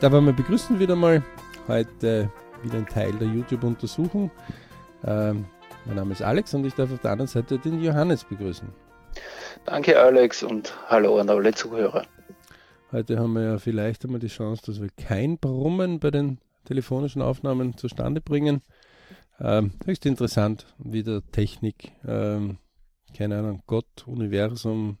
[0.00, 1.22] da wollen wir begrüßen wieder mal.
[1.68, 2.30] Heute
[2.62, 4.30] wieder ein Teil der YouTube-Untersuchung.
[5.04, 5.46] Ähm,
[5.84, 8.68] mein Name ist Alex und ich darf auf der anderen Seite den Johannes begrüßen.
[9.64, 12.06] Danke Alex und hallo an alle Zuhörer.
[12.92, 17.22] Heute haben wir ja vielleicht einmal die Chance, dass wir kein Brummen bei den telefonischen
[17.22, 18.62] Aufnahmen zustande bringen.
[19.40, 22.58] Ähm, höchst interessant, wie der Technik, ähm,
[23.16, 24.98] keine Ahnung, Gott, Universum.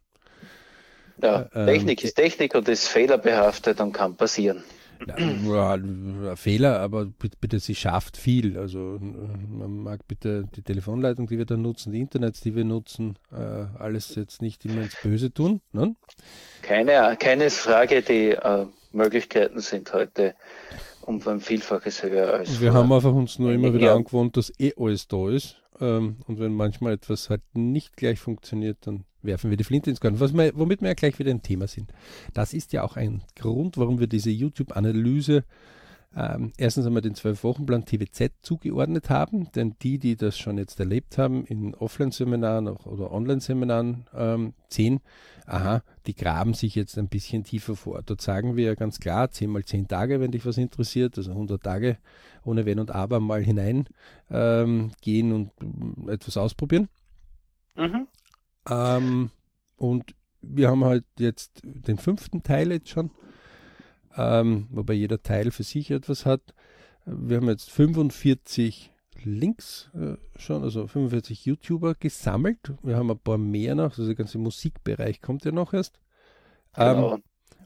[1.22, 4.64] Ja, ähm, Technik ist Technik und ist fehlerbehaftet und kann passieren.
[5.06, 7.06] Ja, Fehler, aber
[7.40, 8.58] bitte, sie schafft viel.
[8.58, 13.18] Also man mag bitte die Telefonleitung, die wir da nutzen, die Internets, die wir nutzen,
[13.32, 13.36] äh,
[13.78, 15.60] alles jetzt nicht immer ins Böse tun.
[15.72, 15.94] Ne?
[16.62, 20.34] Keine, keine Frage, die äh, Möglichkeiten sind heute
[21.02, 22.60] um ein Vielfaches höher als.
[22.60, 25.62] Wir haben einfach uns nur immer wieder angewohnt, dass eh alles da ist.
[25.80, 30.00] Ähm, und wenn manchmal etwas halt nicht gleich funktioniert, dann werfen wir die Flinte ins
[30.00, 31.92] Korn, wir, womit wir ja gleich wieder ein Thema sind.
[32.34, 35.44] Das ist ja auch ein Grund, warum wir diese YouTube-Analyse
[36.16, 41.18] ähm, erstens einmal den Zwölf-Wochen-Plan TWZ zugeordnet haben, denn die, die das schon jetzt erlebt
[41.18, 45.00] haben, in Offline-Seminaren oder Online-Seminaren ähm, sehen,
[45.46, 48.02] aha, die graben sich jetzt ein bisschen tiefer vor.
[48.02, 51.32] Dort sagen wir ja ganz klar, 10 mal 10 Tage, wenn dich was interessiert, also
[51.32, 51.98] 100 Tage
[52.44, 53.88] ohne Wenn und Aber mal hineingehen
[54.30, 56.88] ähm, und äh, etwas ausprobieren.
[57.76, 58.06] Mhm.
[58.68, 59.30] Ähm,
[59.76, 63.10] und wir haben halt jetzt den fünften Teil jetzt schon,
[64.16, 66.54] ähm, wobei jeder Teil für sich etwas hat.
[67.04, 68.92] Wir haben jetzt 45
[69.24, 72.74] Links äh, schon, also 45 YouTuber gesammelt.
[72.82, 75.98] Wir haben ein paar mehr noch, also der ganze Musikbereich kommt ja noch erst.
[76.76, 77.18] Ähm, genau.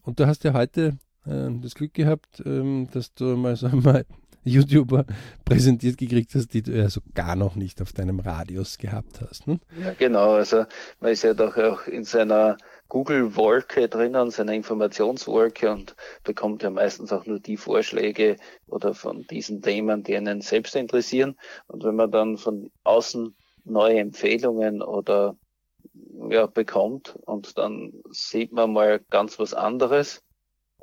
[0.03, 4.05] Und du hast ja heute äh, das Glück gehabt, ähm, dass du mal so mal
[4.45, 5.05] YouTuber
[5.45, 9.47] präsentiert gekriegt hast, die du ja so gar noch nicht auf deinem Radius gehabt hast.
[9.47, 9.61] Ne?
[9.83, 10.33] Ja, genau.
[10.33, 10.65] Also
[11.01, 12.57] man ist ja doch auch in seiner
[12.89, 18.37] Google-Wolke drinnen, seiner Informationswolke und bekommt ja meistens auch nur die Vorschläge
[18.67, 21.37] oder von diesen Themen, die einen selbst interessieren.
[21.69, 25.37] Und wenn man dann von außen neue Empfehlungen oder
[26.29, 30.23] ja, bekommt und dann sieht man mal ganz was anderes,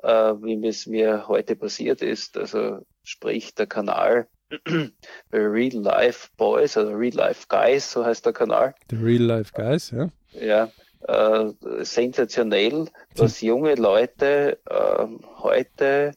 [0.03, 2.37] äh, wie es mir heute passiert ist.
[2.37, 4.27] Also sprich der Kanal
[5.33, 8.75] Real Life Boys oder Real Life Guys, so heißt der Kanal.
[8.89, 10.09] The Real Life Guys, ja.
[10.33, 10.69] Ja,
[11.07, 11.53] äh,
[11.83, 15.07] sensationell, dass junge Leute äh,
[15.37, 16.13] heute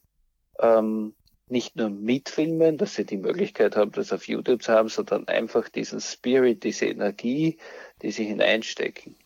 [0.60, 1.14] ähm,
[1.48, 5.68] nicht nur mitfilmen, dass sie die Möglichkeit haben, das auf YouTube zu haben, sondern einfach
[5.68, 7.58] diesen Spirit, diese Energie,
[8.02, 9.16] die sie hineinstecken.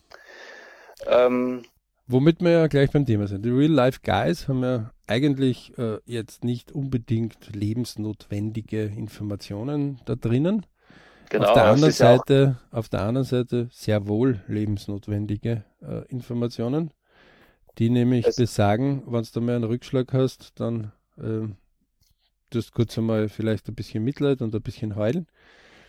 [1.07, 1.65] Ähm,
[2.07, 3.45] Womit wir ja gleich beim Thema sind.
[3.45, 10.67] Die Real-Life Guys haben ja eigentlich äh, jetzt nicht unbedingt lebensnotwendige Informationen da drinnen.
[11.31, 16.93] Genau, auf der anderen Seite, auf der anderen Seite sehr wohl lebensnotwendige äh, Informationen,
[17.79, 21.49] die nämlich es besagen, wenn du mal einen Rückschlag hast, dann äh,
[22.51, 25.27] tust kurz einmal vielleicht ein bisschen Mitleid und ein bisschen heulen.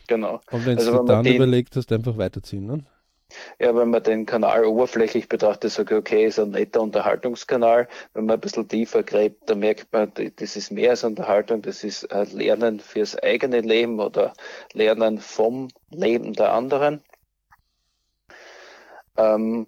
[0.08, 0.42] Genau.
[0.52, 2.66] Und wenn also, du dann überlegt hast, einfach weiterziehen.
[2.66, 2.86] Ne?
[3.60, 7.88] Ja, wenn man den Kanal oberflächlich betrachtet, sagt okay, ist ein netter Unterhaltungskanal.
[8.14, 11.84] Wenn man ein bisschen tiefer gräbt, dann merkt man, das ist mehr als Unterhaltung, das
[11.84, 14.34] ist Lernen fürs eigene Leben oder
[14.74, 17.02] Lernen vom Leben der anderen.
[19.18, 19.68] Ähm,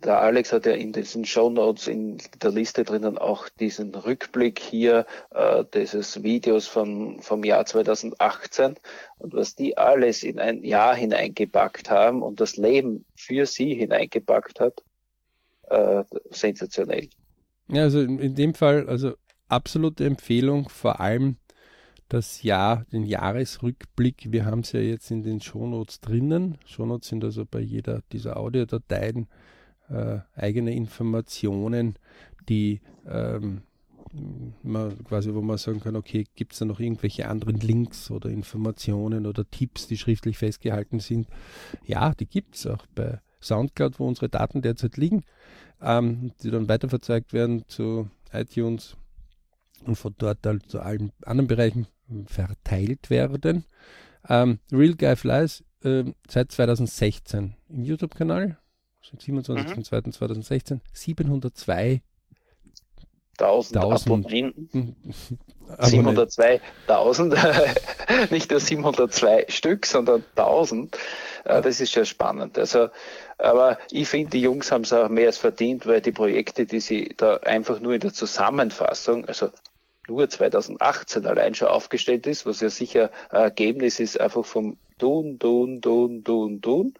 [0.00, 4.58] der Alex hat ja in diesen Show Notes in der Liste drinnen auch diesen Rückblick
[4.58, 8.76] hier äh, dieses Videos von, vom Jahr 2018
[9.18, 14.60] und was die alles in ein Jahr hineingepackt haben und das Leben für sie hineingepackt
[14.60, 14.82] hat,
[15.68, 17.08] äh, sensationell.
[17.68, 19.14] Ja, also in dem Fall, also
[19.48, 21.36] absolute Empfehlung, vor allem
[22.08, 24.30] das Jahr, den Jahresrückblick.
[24.32, 26.58] Wir haben es ja jetzt in den Shownotes drinnen.
[26.66, 29.28] Shownotes sind also bei jeder dieser Audiodateien
[29.92, 31.96] äh, eigene Informationen,
[32.48, 33.62] die ähm,
[34.62, 38.28] man quasi, wo man sagen kann, okay, gibt es da noch irgendwelche anderen Links oder
[38.28, 41.28] Informationen oder Tipps, die schriftlich festgehalten sind?
[41.86, 45.24] Ja, die gibt es auch bei Soundcloud, wo unsere Daten derzeit liegen,
[45.80, 48.96] ähm, die dann weiterverzeugt werden zu iTunes
[49.84, 51.86] und von dort halt zu allen anderen Bereichen
[52.26, 53.64] verteilt werden.
[54.28, 58.58] Ähm, Real Guy Flies äh, seit 2016 im YouTube-Kanal
[59.02, 62.02] 27.02.2016, 702
[63.38, 64.96] 1000 Abonnenten.
[65.78, 70.94] 702.000, nicht nur 702 Stück, sondern 1000.
[71.44, 72.58] Äh, das ist schon spannend.
[72.58, 72.90] Also,
[73.38, 76.80] aber ich finde, die Jungs haben es auch mehr als verdient, weil die Projekte, die
[76.80, 79.48] sie da einfach nur in der Zusammenfassung, also
[80.08, 85.38] nur 2018 allein schon aufgestellt ist, was ja sicher ein Ergebnis ist, einfach vom Tun,
[85.38, 86.92] Tun, Tun, Tun, Tun.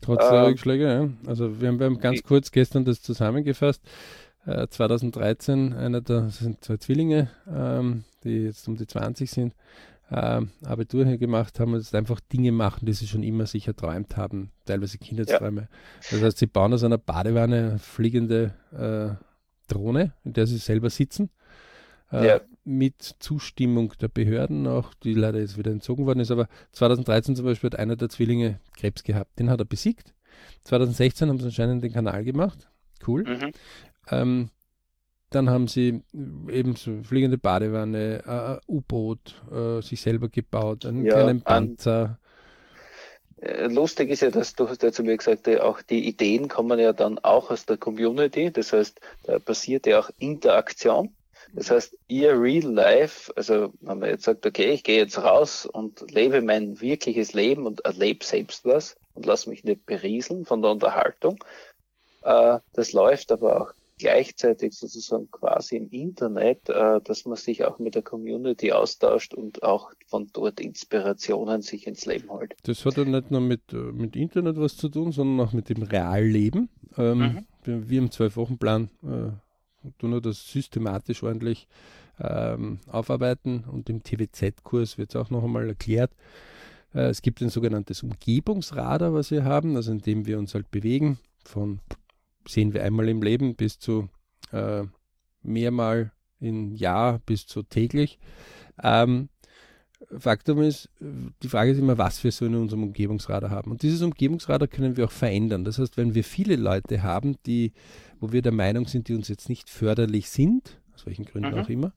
[0.00, 1.08] Trotz der ähm, Rückschläge, ja.
[1.26, 3.82] Also wir haben, wir haben ganz kurz gestern das zusammengefasst.
[4.46, 9.54] äh, 2013 einer der, das sind zwei Zwillinge, ähm, die jetzt um die 20 sind,
[10.10, 13.66] ähm, Abitur hier gemacht haben und jetzt einfach Dinge machen, die sie schon immer sich
[13.66, 15.62] erträumt haben, teilweise Kindheitsträume.
[15.62, 15.68] Ja.
[16.10, 19.14] Das heißt, sie bauen aus einer Badewanne fliegende äh,
[19.72, 21.30] Drohne, in der sie selber sitzen.
[22.10, 22.40] Äh, ja.
[22.70, 26.30] Mit Zustimmung der Behörden auch, die leider jetzt wieder entzogen worden ist.
[26.30, 29.38] Aber 2013 zum Beispiel hat einer der Zwillinge Krebs gehabt.
[29.38, 30.12] Den hat er besiegt.
[30.64, 32.68] 2016 haben sie anscheinend den Kanal gemacht.
[33.06, 33.24] Cool.
[33.24, 33.52] Mhm.
[34.10, 34.50] Ähm,
[35.30, 41.14] dann haben sie eben so fliegende Badewanne, äh, U-Boot, äh, sich selber gebaut, einen ja,
[41.14, 42.18] kleinen Panzer.
[43.40, 46.78] Äh, lustig ist ja, dass du hast ja zu mir gesagt, auch die Ideen kommen
[46.78, 48.50] ja dann auch aus der Community.
[48.50, 51.14] Das heißt, da passiert ja auch Interaktion.
[51.54, 55.66] Das heißt, ihr Real Life, also wenn man jetzt sagt, okay, ich gehe jetzt raus
[55.66, 60.62] und lebe mein wirkliches Leben und erlebe selbst was und lasse mich nicht berieseln von
[60.62, 61.42] der Unterhaltung,
[62.22, 67.78] äh, das läuft aber auch gleichzeitig sozusagen quasi im Internet, äh, dass man sich auch
[67.78, 72.54] mit der Community austauscht und auch von dort Inspirationen sich ins Leben holt.
[72.62, 75.68] Das hat ja nicht nur mit, äh, mit Internet was zu tun, sondern auch mit
[75.68, 76.68] dem Realleben.
[76.96, 77.46] Ähm, mhm.
[77.64, 79.47] wir, wir, im Zwölf-Wochen-Plan äh,
[79.98, 81.68] tun wir das systematisch ordentlich
[82.20, 86.12] ähm, aufarbeiten und im TWZ-Kurs wird es auch noch einmal erklärt.
[86.94, 90.70] Äh, es gibt ein sogenanntes Umgebungsradar, was wir haben, also in dem wir uns halt
[90.70, 91.80] bewegen von
[92.46, 94.08] sehen wir einmal im Leben bis zu
[94.52, 94.84] äh,
[95.42, 98.18] mehrmal im Jahr bis zu täglich.
[98.82, 99.28] Ähm,
[100.16, 103.72] Faktum ist, die Frage ist immer, was wir so in unserem Umgebungsradar haben.
[103.72, 105.64] Und dieses Umgebungsradar können wir auch verändern.
[105.64, 107.72] Das heißt, wenn wir viele Leute haben, die,
[108.20, 111.58] wo wir der Meinung sind, die uns jetzt nicht förderlich sind, aus welchen Gründen mhm.
[111.58, 111.92] auch immer,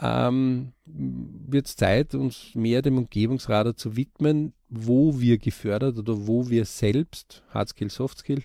[0.00, 6.48] ähm, wird es Zeit, uns mehr dem Umgebungsradar zu widmen, wo wir gefördert oder wo
[6.48, 8.42] wir selbst, Hardskill, Softskill,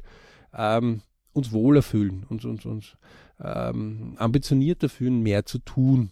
[0.53, 1.01] ähm,
[1.33, 2.97] uns wohler fühlen, uns, uns, uns
[3.39, 6.11] ähm, ambitionierter fühlen, mehr zu tun.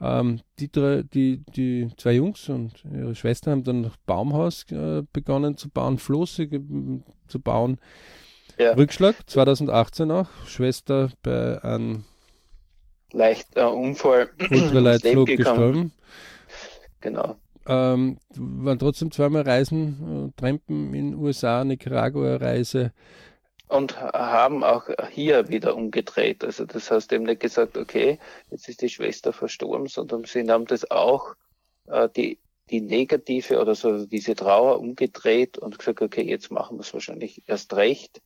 [0.00, 5.02] Ähm, die, drei, die, die zwei Jungs und ihre Schwester haben dann noch Baumhaus äh,
[5.12, 6.48] begonnen zu bauen, Flosse
[7.26, 7.78] zu bauen.
[8.58, 8.74] Ja.
[8.74, 12.04] Rückschlag 2018 auch, Schwester bei einem
[13.12, 15.92] leichter äh, Unfall Ultraleitflug gestorben.
[17.00, 17.36] Genau.
[17.66, 22.92] Ähm, waren trotzdem zweimal Reisen, äh, Trampen in USA, Nicaragua-Reise,
[23.68, 26.44] und haben auch hier wieder umgedreht.
[26.44, 28.18] Also das heißt eben nicht gesagt, okay,
[28.50, 31.34] jetzt ist die Schwester verstorben, sondern sie haben das auch
[31.86, 32.38] äh, die,
[32.70, 37.42] die negative oder so diese Trauer umgedreht und gesagt, okay, jetzt machen wir es wahrscheinlich
[37.46, 38.20] erst recht.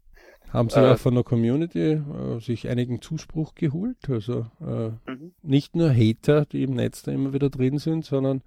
[0.53, 4.09] Haben Sie äh, auch von der Community äh, sich einigen Zuspruch geholt?
[4.09, 5.33] Also äh, mhm.
[5.43, 8.43] nicht nur Hater, die im Netz da immer wieder drin sind, sondern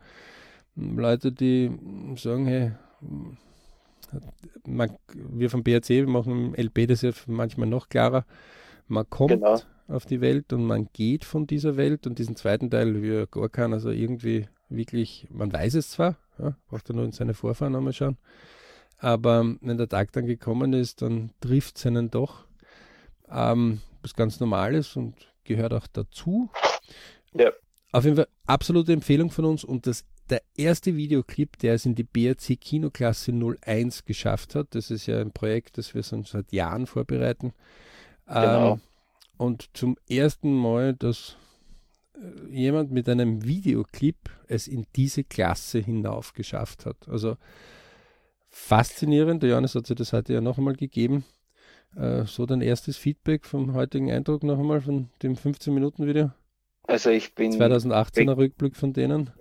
[0.75, 1.71] Leute, die
[2.17, 2.71] sagen, hey,
[4.65, 8.25] man, wir vom BRC wir machen im LB das ja manchmal noch klarer.
[8.87, 9.59] Man kommt genau.
[9.87, 13.49] auf die Welt und man geht von dieser Welt und diesen zweiten Teil, wie gar
[13.49, 17.73] kann, also irgendwie wirklich, man weiß es zwar, ja, braucht er nur in seine Vorfahren
[17.73, 18.17] nochmal schauen,
[18.97, 22.45] aber wenn der Tag dann gekommen ist, dann trifft es einen doch.
[23.29, 26.49] Ähm, was ganz Normales und gehört auch dazu.
[27.33, 27.51] Ja.
[27.91, 31.95] Auf jeden Fall absolute Empfehlung von uns und das der erste Videoclip, der es in
[31.95, 34.67] die BRC Kinoklasse 01 geschafft hat.
[34.71, 37.53] Das ist ja ein Projekt, das wir schon seit Jahren vorbereiten.
[38.27, 38.73] Genau.
[38.73, 38.81] Ähm,
[39.37, 41.37] und zum ersten Mal, dass
[42.15, 44.17] äh, jemand mit einem Videoclip
[44.47, 47.07] es in diese Klasse hinauf geschafft hat.
[47.07, 47.37] Also
[48.49, 49.43] faszinierend.
[49.43, 51.25] Der Johannes hat sich das heute ja noch einmal gegeben.
[51.95, 56.31] Äh, so dein erstes Feedback vom heutigen Eindruck noch einmal von dem 15-Minuten-Video.
[56.83, 59.31] Also ich bin 2018er Rückblick von denen.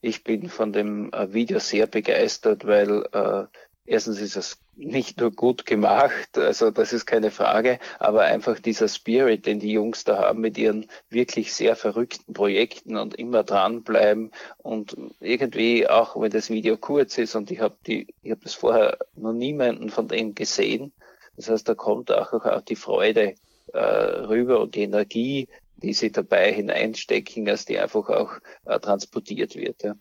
[0.00, 3.44] Ich bin von dem äh, Video sehr begeistert, weil äh,
[3.84, 8.88] erstens ist es nicht nur gut gemacht, also das ist keine Frage, aber einfach dieser
[8.88, 14.30] Spirit, den die Jungs da haben mit ihren wirklich sehr verrückten Projekten und immer dranbleiben
[14.58, 18.54] und irgendwie auch wenn das Video kurz ist und ich habe die, ich habe das
[18.54, 20.92] vorher noch niemanden von denen gesehen,
[21.36, 23.34] das heißt, da kommt auch, auch die Freude
[23.72, 25.48] äh, rüber und die Energie,
[25.82, 28.32] die sie dabei hineinstecken, dass die einfach auch
[28.66, 29.82] äh, transportiert wird.
[29.82, 29.94] Ja.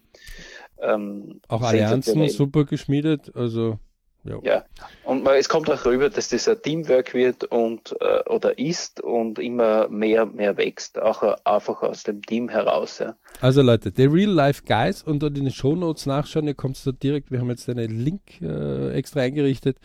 [0.80, 3.80] Ähm, auch Allianzen super geschmiedet, also
[4.24, 4.40] ja.
[4.44, 4.66] ja.
[5.04, 9.02] Und man, es kommt auch rüber, dass das ein Teamwork wird und äh, oder ist
[9.02, 13.00] und immer mehr mehr wächst, auch äh, einfach aus dem Team heraus.
[13.00, 13.16] Ja.
[13.40, 16.86] Also Leute, The Real Life Guys und dort in den Show Notes nachschauen, ihr kommt
[16.86, 19.78] dort direkt, wir haben jetzt einen Link äh, extra eingerichtet.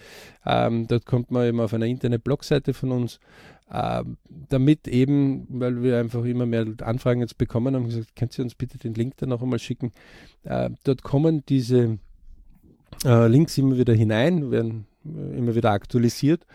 [0.44, 3.20] Ähm, dort kommt man eben auf einer internen Blogseite von uns
[3.70, 4.04] äh,
[4.48, 8.54] damit eben, weil wir einfach immer mehr Anfragen jetzt bekommen haben, gesagt, könnt ihr uns
[8.54, 9.92] bitte den Link dann noch einmal schicken.
[10.44, 11.98] Äh, dort kommen diese
[13.04, 16.46] äh, Links immer wieder hinein, werden äh, immer wieder aktualisiert.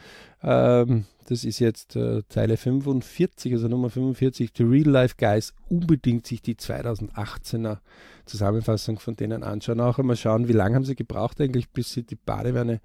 [0.44, 6.28] Ähm, das ist jetzt äh, Zeile 45, also Nummer 45, The Real Life Guys, unbedingt
[6.28, 7.78] sich die 2018er
[8.26, 9.80] Zusammenfassung von denen anschauen.
[9.82, 12.82] Auch einmal schauen, wie lange haben sie gebraucht eigentlich, bis sie die Badewanne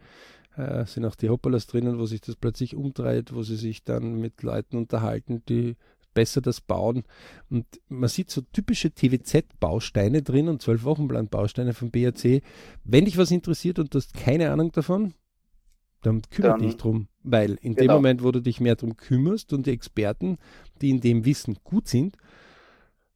[0.57, 4.21] äh, sind auch die Hoppalas drinnen, wo sich das plötzlich umdreht, wo sie sich dann
[4.21, 5.77] mit Leuten unterhalten, die
[6.15, 7.05] besser das bauen.
[7.51, 12.43] Und man sieht so typische TWZ-Bausteine drin und zwölf Wochenplan-Bausteine vom BAC.
[12.85, 15.13] Wenn dich was interessiert und du hast keine Ahnung davon,
[16.03, 17.09] dann kümmere dann, dich drum.
[17.23, 17.95] Weil in genau.
[17.95, 20.39] dem Moment, wo du dich mehr drum kümmerst und die Experten,
[20.81, 22.17] die in dem Wissen gut sind,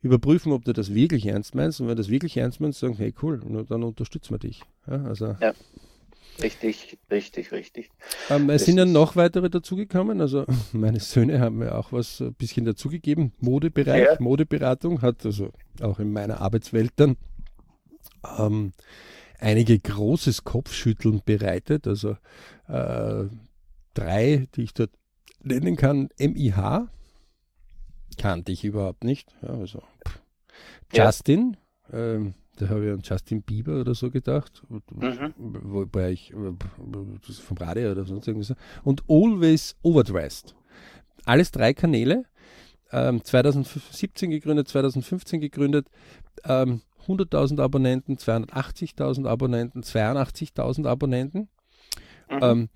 [0.02, 1.80] überprüfen, ob du das wirklich ernst meinst.
[1.80, 4.62] Und wenn du das wirklich ernst meinst, sagen, hey cool, dann unterstützen wir dich.
[4.86, 5.54] Ja, also ja.
[6.42, 7.90] Richtig, richtig, richtig.
[8.30, 10.20] Ähm, es sind ja noch weitere dazugekommen.
[10.20, 13.32] Also meine Söhne haben mir auch was ein bisschen dazugegeben.
[13.40, 14.16] Modebereich, ja.
[14.20, 17.16] Modeberatung hat also auch in meiner Arbeitswelt dann
[18.38, 18.72] ähm,
[19.38, 21.86] einige großes Kopfschütteln bereitet.
[21.86, 22.16] Also
[22.68, 23.24] äh,
[23.94, 24.90] drei, die ich dort
[25.42, 26.08] nennen kann.
[26.18, 26.88] MIH
[28.18, 29.34] kannte ich überhaupt nicht.
[29.42, 29.82] Ja, also
[30.92, 31.56] Justin.
[31.92, 32.14] Ja.
[32.14, 35.34] Ähm, da habe ich an Justin Bieber oder so gedacht, mhm.
[35.38, 38.54] wobei ich vom Radio oder sonst irgendwas.
[38.84, 40.54] Und Always Overdressed.
[41.24, 42.24] Alles drei Kanäle.
[42.92, 45.88] Ähm, 2017 gegründet, 2015 gegründet.
[46.44, 51.48] Ähm, 100.000 Abonnenten, 280.000 Abonnenten, 82.000 Abonnenten.
[52.30, 52.38] Mhm.
[52.42, 52.68] Ähm,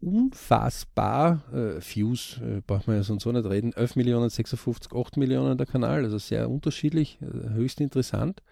[0.00, 5.16] unfassbar, äh, Views, äh, braucht man ja sonst so nicht reden, 11 Millionen, 56, 8
[5.16, 8.42] Millionen der Kanal, also sehr unterschiedlich, äh, höchst interessant.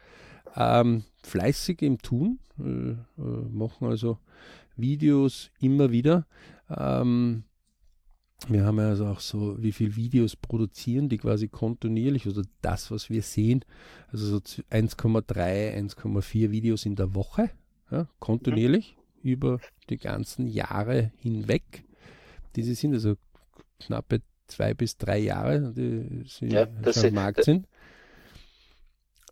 [0.57, 4.19] Ähm, fleißig im Tun, äh, äh, machen also
[4.77, 6.27] Videos immer wieder.
[6.69, 7.45] Ähm,
[8.49, 12.91] wir haben ja also auch so, wie viele Videos produzieren die quasi kontinuierlich, also das,
[12.91, 13.65] was wir sehen,
[14.11, 14.37] also so
[14.71, 17.51] 1,3, 1,4 Videos in der Woche,
[17.91, 19.31] ja, kontinuierlich mhm.
[19.31, 21.85] über die ganzen Jahre hinweg.
[22.57, 23.17] Diese sind also
[23.79, 27.67] knappe zwei bis drei Jahre, die sie ja, am Markt sind.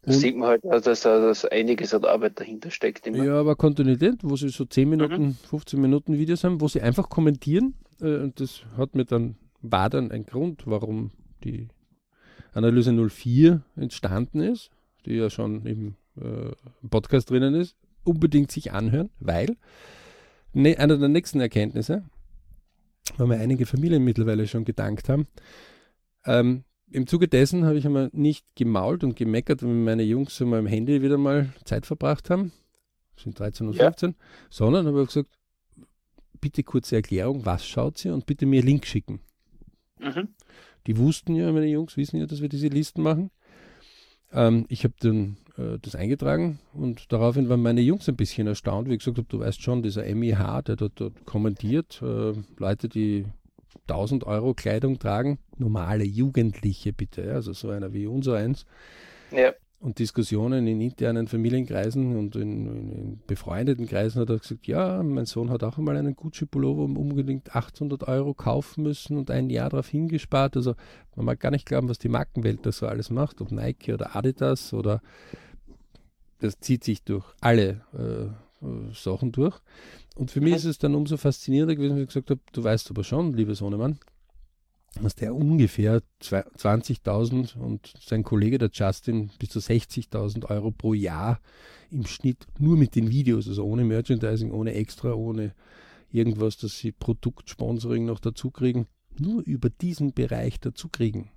[0.02, 3.06] Da sieht man halt, dass da dass einiges an Arbeit dahinter steckt.
[3.06, 3.24] Immer.
[3.24, 5.36] Ja, aber Kontinuität, wo sie so 10 Minuten, mhm.
[5.50, 7.74] 15 Minuten Videos haben, wo sie einfach kommentieren.
[8.00, 11.10] Äh, und das hat mir dann, war dann ein Grund, warum
[11.44, 11.68] die
[12.54, 14.70] Analyse 04 entstanden ist,
[15.04, 16.52] die ja schon im äh,
[16.88, 19.56] Podcast drinnen ist, unbedingt sich anhören, weil
[20.52, 22.04] ne, einer der nächsten Erkenntnisse,
[23.16, 25.26] weil mir einige Familien mittlerweile schon gedankt haben,
[26.24, 30.47] ähm, im Zuge dessen habe ich einmal nicht gemault und gemeckert, wenn meine Jungs so
[30.47, 32.52] mal am Handy wieder mal Zeit verbracht haben,
[33.16, 33.85] sind 13 und ja.
[33.85, 34.14] 15,
[34.50, 35.30] sondern habe gesagt,
[36.40, 39.21] bitte kurze Erklärung, was schaut sie und bitte mir Link schicken.
[39.99, 40.28] Mhm.
[40.87, 43.30] Die wussten ja, meine Jungs wissen ja, dass wir diese Listen machen.
[44.33, 48.88] Ähm, ich habe dann äh, das eingetragen und daraufhin waren meine Jungs ein bisschen erstaunt,
[48.88, 52.88] wie ich gesagt habe, du weißt schon, dieser MIH, der dort, dort kommentiert, äh, Leute,
[52.88, 53.26] die
[53.88, 58.66] 1000 Euro Kleidung tragen, normale Jugendliche bitte, also so einer wie unser eins.
[59.30, 59.52] Ja.
[59.80, 65.00] Und Diskussionen in internen Familienkreisen und in, in, in, befreundeten Kreisen hat er gesagt, ja,
[65.04, 69.71] mein Sohn hat auch einmal einen Gucci-Pullover unbedingt 800 Euro kaufen müssen und ein Jahr
[69.71, 70.57] darauf hingespart.
[70.57, 70.75] Also
[71.14, 74.16] man mag gar nicht glauben, was die Markenwelt da so alles macht, ob Nike oder
[74.16, 75.00] Adidas oder
[76.40, 79.58] das zieht sich durch alle äh, äh Sachen durch.
[80.16, 82.90] Und für mich ist es dann umso faszinierender gewesen, wie ich gesagt habe, du weißt
[82.90, 83.98] aber schon, lieber Sohnemann,
[85.00, 91.40] dass der ungefähr 20.000 und sein Kollege, der Justin, bis zu 60.000 Euro pro Jahr
[91.90, 95.54] im Schnitt nur mit den Videos, also ohne Merchandising, ohne Extra, ohne
[96.10, 98.86] irgendwas, dass sie Produktsponsoring noch dazu kriegen,
[99.18, 101.30] nur über diesen Bereich dazu kriegen.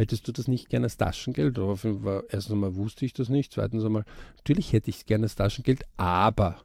[0.00, 1.58] Hättest du das nicht gerne als Taschengeld?
[1.58, 3.52] erstens einmal wusste ich das nicht.
[3.52, 4.06] Zweitens einmal,
[4.38, 6.62] natürlich hätte ich es gerne als Taschengeld, aber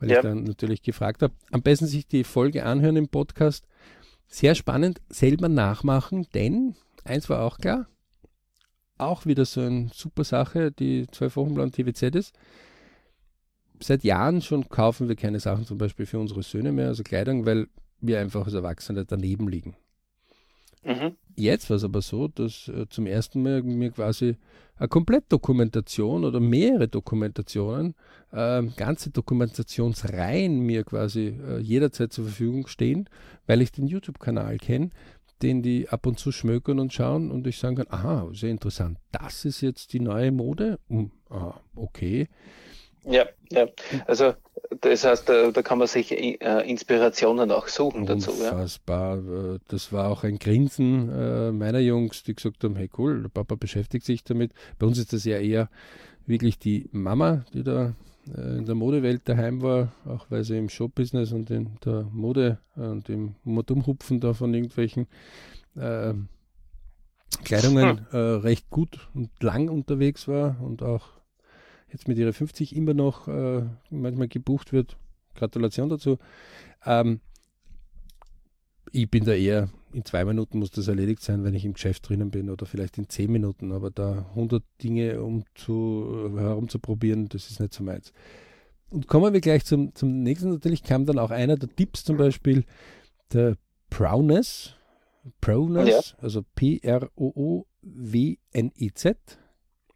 [0.00, 0.16] weil ja.
[0.16, 1.32] ich dann natürlich gefragt habe.
[1.52, 3.68] Am besten sich die Folge anhören im Podcast.
[4.26, 7.86] Sehr spannend, selber nachmachen, denn eins war auch klar,
[8.98, 12.34] auch wieder so eine super Sache, die 12 Wochen Plan TVZ ist.
[13.80, 17.46] Seit Jahren schon kaufen wir keine Sachen zum Beispiel für unsere Söhne mehr, also Kleidung,
[17.46, 17.68] weil
[18.00, 19.76] wir einfach als Erwachsene daneben liegen.
[20.82, 21.16] Mhm.
[21.36, 24.36] Jetzt war es aber so, dass äh, zum ersten Mal mir quasi
[24.76, 27.94] eine Komplettdokumentation oder mehrere Dokumentationen,
[28.32, 33.08] äh, ganze Dokumentationsreihen mir quasi äh, jederzeit zur Verfügung stehen,
[33.46, 34.90] weil ich den YouTube-Kanal kenne,
[35.42, 38.98] den die ab und zu schmökern und schauen und ich sagen kann, aha, sehr interessant,
[39.12, 40.78] das ist jetzt die neue Mode?
[40.88, 42.28] Hm, ah, okay.
[43.04, 43.66] Ja, ja.
[44.06, 44.34] Also
[44.80, 46.36] das heißt, da, da kann man sich äh,
[46.68, 48.30] Inspirationen auch suchen dazu.
[48.30, 49.18] Unfassbar.
[49.18, 49.54] Ja?
[49.54, 53.28] Äh, das war auch ein Grinsen äh, meiner Jungs, die gesagt haben, hey cool, der
[53.28, 54.52] Papa beschäftigt sich damit.
[54.78, 55.68] Bei uns ist das ja eher
[56.26, 57.94] wirklich die Mama, die da
[58.36, 62.58] äh, in der Modewelt daheim war, auch weil sie im Showbusiness und in der Mode
[62.76, 65.08] und im Modumhupfen da von irgendwelchen
[65.76, 66.14] äh,
[67.44, 68.40] Kleidungen hm.
[68.40, 71.19] recht gut und lang unterwegs war und auch
[71.92, 74.96] jetzt mit ihrer 50 immer noch äh, manchmal gebucht wird.
[75.34, 76.18] Gratulation dazu.
[76.84, 77.20] Ähm,
[78.92, 82.08] ich bin da eher, in zwei Minuten muss das erledigt sein, wenn ich im Geschäft
[82.08, 87.50] drinnen bin oder vielleicht in zehn Minuten, aber da 100 Dinge um zu, herumzuprobieren, das
[87.50, 88.12] ist nicht so meins.
[88.90, 90.50] Und kommen wir gleich zum, zum nächsten.
[90.50, 92.64] Natürlich kam dann auch einer der Tipps, zum Beispiel
[93.32, 93.56] der
[93.88, 94.74] Prowness,
[95.40, 96.00] Prowness, ja.
[96.22, 96.98] also P-R-O-O-W-N-E-Z,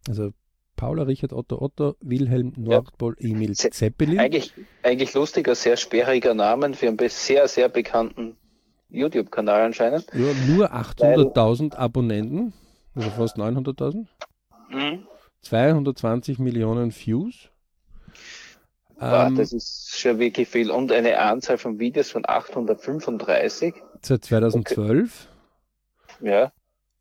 [0.09, 0.33] also
[0.77, 3.31] Paula, Richard, Otto, Otto, Wilhelm, Nordpol, ja.
[3.31, 4.19] Emil, Zeppelin.
[4.19, 4.53] Eigentlich,
[4.83, 8.37] eigentlich lustiger, sehr sperriger Namen für einen sehr, sehr bekannten
[8.91, 10.07] YouTube-Kanal anscheinend.
[10.13, 12.53] Ja, nur 800.000 Abonnenten,
[12.95, 14.07] also fast 900.000.
[14.71, 15.07] Mhm.
[15.43, 17.51] 220 Millionen Views.
[18.97, 20.71] Wow, ähm, das ist schon wirklich viel.
[20.71, 23.75] Und eine Anzahl von Videos von 835.
[24.01, 25.29] Seit 2012.
[26.21, 26.31] Okay.
[26.31, 26.53] Ja.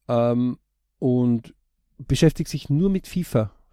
[0.08, 0.58] Ähm,
[1.00, 1.54] und
[1.98, 3.08] beschäftigt sich nur mit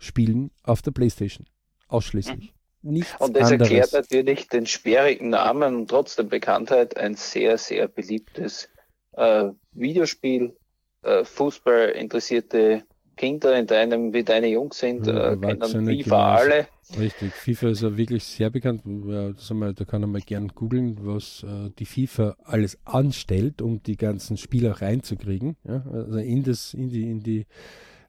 [0.01, 1.47] FIFA-Spielen auf der Playstation.
[1.89, 2.55] Ausschließlich.
[2.83, 2.93] Mhm.
[2.93, 3.71] Nichts und das anderes.
[3.71, 8.71] erklärt natürlich den sperrigen Namen und trotzdem Bekanntheit ein sehr, sehr beliebtes
[9.13, 10.57] äh, Videospiel.
[11.03, 12.85] Äh, Fußball interessierte
[13.17, 16.69] Kinder in deinem, wie deine Jungs sind, ja, äh, kennen FIFA alle.
[16.99, 18.83] Richtig, FIFA ist ja wirklich sehr bekannt.
[18.87, 24.39] Da kann man mal gern googeln, was äh, die FIFA alles anstellt, um die ganzen
[24.39, 25.57] Spieler reinzukriegen.
[25.65, 25.85] Ja?
[25.93, 27.47] Also in, das, in die, in die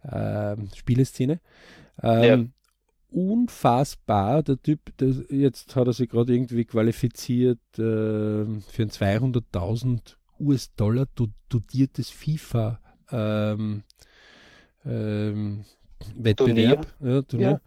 [0.03, 1.41] äh, Spieleszene.
[2.01, 2.45] Ähm, ja.
[3.13, 10.15] Unfassbar, der Typ, der, jetzt hat er sich gerade irgendwie qualifiziert äh, für ein 200.000
[10.39, 11.07] US-Dollar
[11.49, 12.79] dotiertes FIFA.
[13.11, 13.83] Ähm,
[14.85, 15.65] ähm,
[16.15, 16.87] Wettbewerb.
[16.99, 17.23] Turnier.
[17.33, 17.51] Ja.
[17.51, 17.61] Ja.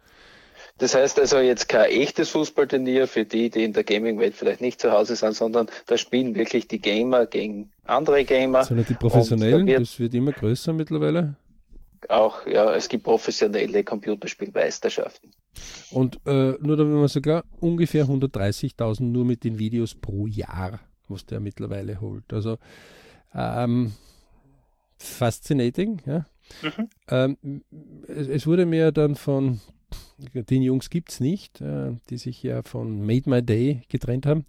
[0.77, 4.81] Das heißt also jetzt kein echtes Fußballturnier für die, die in der Gaming-Welt vielleicht nicht
[4.81, 8.65] zu Hause sind, sondern da spielen wirklich die Gamer gegen andere Gamer.
[8.65, 11.35] Sondern die Professionellen, wird das wird immer größer mittlerweile.
[12.09, 15.31] Auch, ja, es gibt professionelle Computerspielmeisterschaften.
[15.91, 21.25] Und äh, nur damit man sogar ungefähr 130.000 nur mit den Videos pro Jahr, was
[21.25, 22.31] der mittlerweile holt.
[22.33, 22.57] Also
[23.33, 23.93] ähm,
[24.97, 26.25] fascinating, ja.
[26.61, 26.89] Mhm.
[27.09, 27.63] Ähm,
[28.07, 29.59] es, es, wurde mir dann von
[30.33, 34.45] den Jungs gibt es nicht, äh, die sich ja von Made My Day getrennt haben,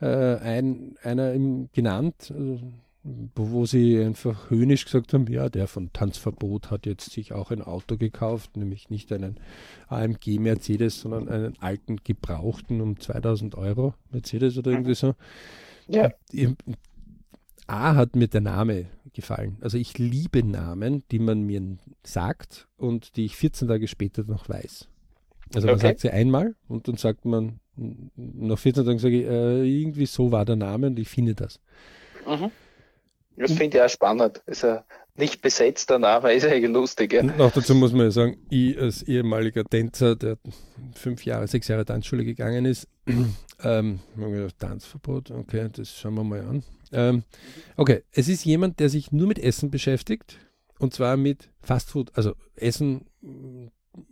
[0.00, 1.34] äh, ein, einer
[1.72, 2.60] genannt, äh,
[3.04, 7.60] wo sie einfach höhnisch gesagt haben, ja, der von Tanzverbot hat jetzt sich auch ein
[7.60, 9.36] Auto gekauft, nämlich nicht einen
[9.88, 15.14] AMG Mercedes, sondern einen alten gebrauchten um 2000 Euro Mercedes oder irgendwie so.
[15.86, 16.10] Ja.
[17.66, 19.58] A hat mir der Name gefallen.
[19.60, 24.48] Also ich liebe Namen, die man mir sagt und die ich 14 Tage später noch
[24.48, 24.88] weiß.
[25.54, 25.88] Also man okay.
[25.88, 30.32] sagt sie einmal und dann sagt man, nach 14 Tagen sage ich, äh, irgendwie so
[30.32, 31.60] war der Name und ich finde das.
[32.26, 32.50] Mhm.
[33.36, 34.42] Das finde ich auch spannend.
[34.46, 34.80] Ist ein
[35.16, 37.12] nicht besetzter Name, ist ja lustig.
[37.12, 37.22] Ja.
[37.38, 40.38] Auch dazu muss man ja sagen, ich als ehemaliger Tänzer, der
[40.94, 42.88] fünf Jahre, sechs Jahre Tanzschule gegangen ist,
[43.62, 44.00] ähm,
[44.58, 46.64] Tanzverbot, okay, das schauen wir mal an.
[46.92, 47.22] Ähm,
[47.76, 50.38] okay, es ist jemand, der sich nur mit Essen beschäftigt
[50.78, 53.06] und zwar mit Fastfood, also Essen,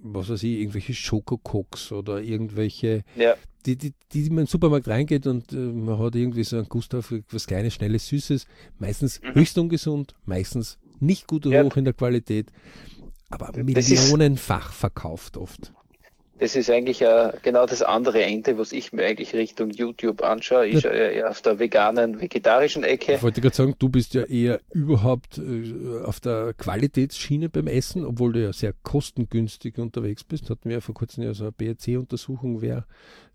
[0.03, 3.35] was weiß ich, irgendwelche Schokokoks oder irgendwelche, ja.
[3.67, 6.57] die, die, die, die man in den Supermarkt reingeht und äh, man hat irgendwie so
[6.57, 8.47] einen Gust auf was Kleines, Schnelles, Süßes,
[8.79, 9.35] meistens mhm.
[9.35, 11.63] höchst ungesund, meistens nicht gut ja.
[11.63, 12.51] hoch in der Qualität,
[13.31, 15.73] aber millionenfach verkauft oft
[16.43, 20.67] das ist eigentlich äh, genau das andere Ende, was ich mir eigentlich Richtung YouTube anschaue.
[20.67, 23.15] Ich schaue ja eher auf der veganen, vegetarischen Ecke.
[23.15, 28.05] Ich wollte gerade sagen, du bist ja eher überhaupt äh, auf der Qualitätsschiene beim Essen,
[28.05, 30.51] obwohl du ja sehr kostengünstig unterwegs bist.
[30.51, 32.87] Hatten wir ja vor kurzem ja so eine BRC-Untersuchung, wer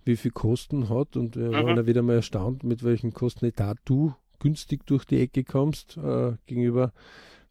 [0.03, 1.53] wie viel Kosten hat und wir mhm.
[1.53, 6.33] waren ja wieder mal erstaunt, mit welchen Kostenetat du günstig durch die Ecke kommst äh,
[6.45, 6.91] gegenüber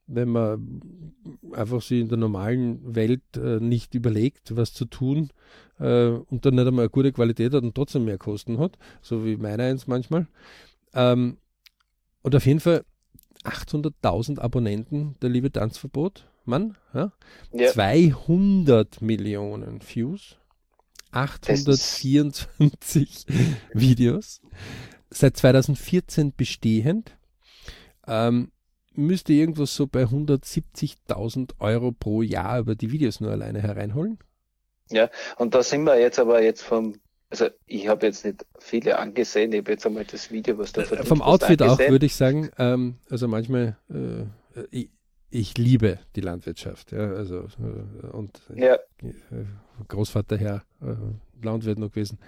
[0.07, 1.13] wenn man
[1.53, 5.31] einfach sich in der normalen Welt äh, nicht überlegt, was zu tun
[5.79, 9.25] äh, und dann nicht einmal eine gute Qualität hat und trotzdem mehr Kosten hat, so
[9.25, 10.27] wie meiner eins manchmal.
[10.95, 11.39] Ähm,
[12.23, 12.85] und auf jeden Fall
[13.45, 17.13] 800.000 Abonnenten, der liebe Tanzverbot, Mann, ja?
[17.53, 17.73] ja.
[17.73, 20.37] 200 Millionen Views,
[21.13, 23.27] 824
[23.75, 24.41] Videos,
[25.11, 27.17] seit 2014 bestehend.
[28.07, 28.53] Ähm,
[28.97, 34.19] müsste irgendwas so bei 170.000 Euro pro Jahr über die Videos nur alleine hereinholen.
[34.91, 36.95] Ja, und da sind wir jetzt aber jetzt vom,
[37.31, 40.83] also ich habe jetzt nicht viele angesehen, ich habe jetzt einmal das Video, was du
[40.83, 42.51] äh, Vom Outfit auch, würde ich sagen.
[42.59, 44.91] Ähm, also manchmal, äh, ich,
[45.31, 48.79] ich, liebe die Landwirtschaft, ja, also äh, und ja.
[49.89, 52.19] Großvater her, äh, Landwirt noch gewesen.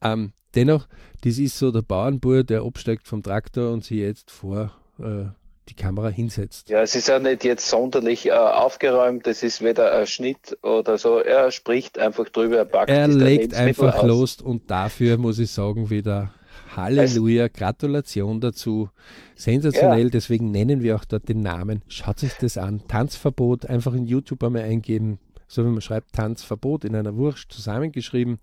[0.00, 0.88] Ähm, dennoch,
[1.22, 5.26] das ist so der Bauernbauer, der absteigt vom Traktor und sich jetzt vor äh,
[5.68, 6.68] die Kamera hinsetzt.
[6.68, 10.98] Ja, es ist ja nicht jetzt sonderlich äh, aufgeräumt, es ist weder ein Schnitt oder
[10.98, 11.18] so.
[11.18, 14.06] Er spricht einfach drüber, er packt Er legt einfach aus.
[14.06, 16.32] los und dafür muss ich sagen, wieder
[16.76, 18.90] Halleluja, Gratulation dazu.
[19.36, 20.10] Sensationell, ja.
[20.10, 21.82] deswegen nennen wir auch dort den Namen.
[21.88, 22.82] Schaut sich das an.
[22.88, 25.18] Tanzverbot, einfach in YouTube einmal eingeben.
[25.48, 28.38] So wie man schreibt, Tanzverbot in einer Wurst zusammengeschrieben.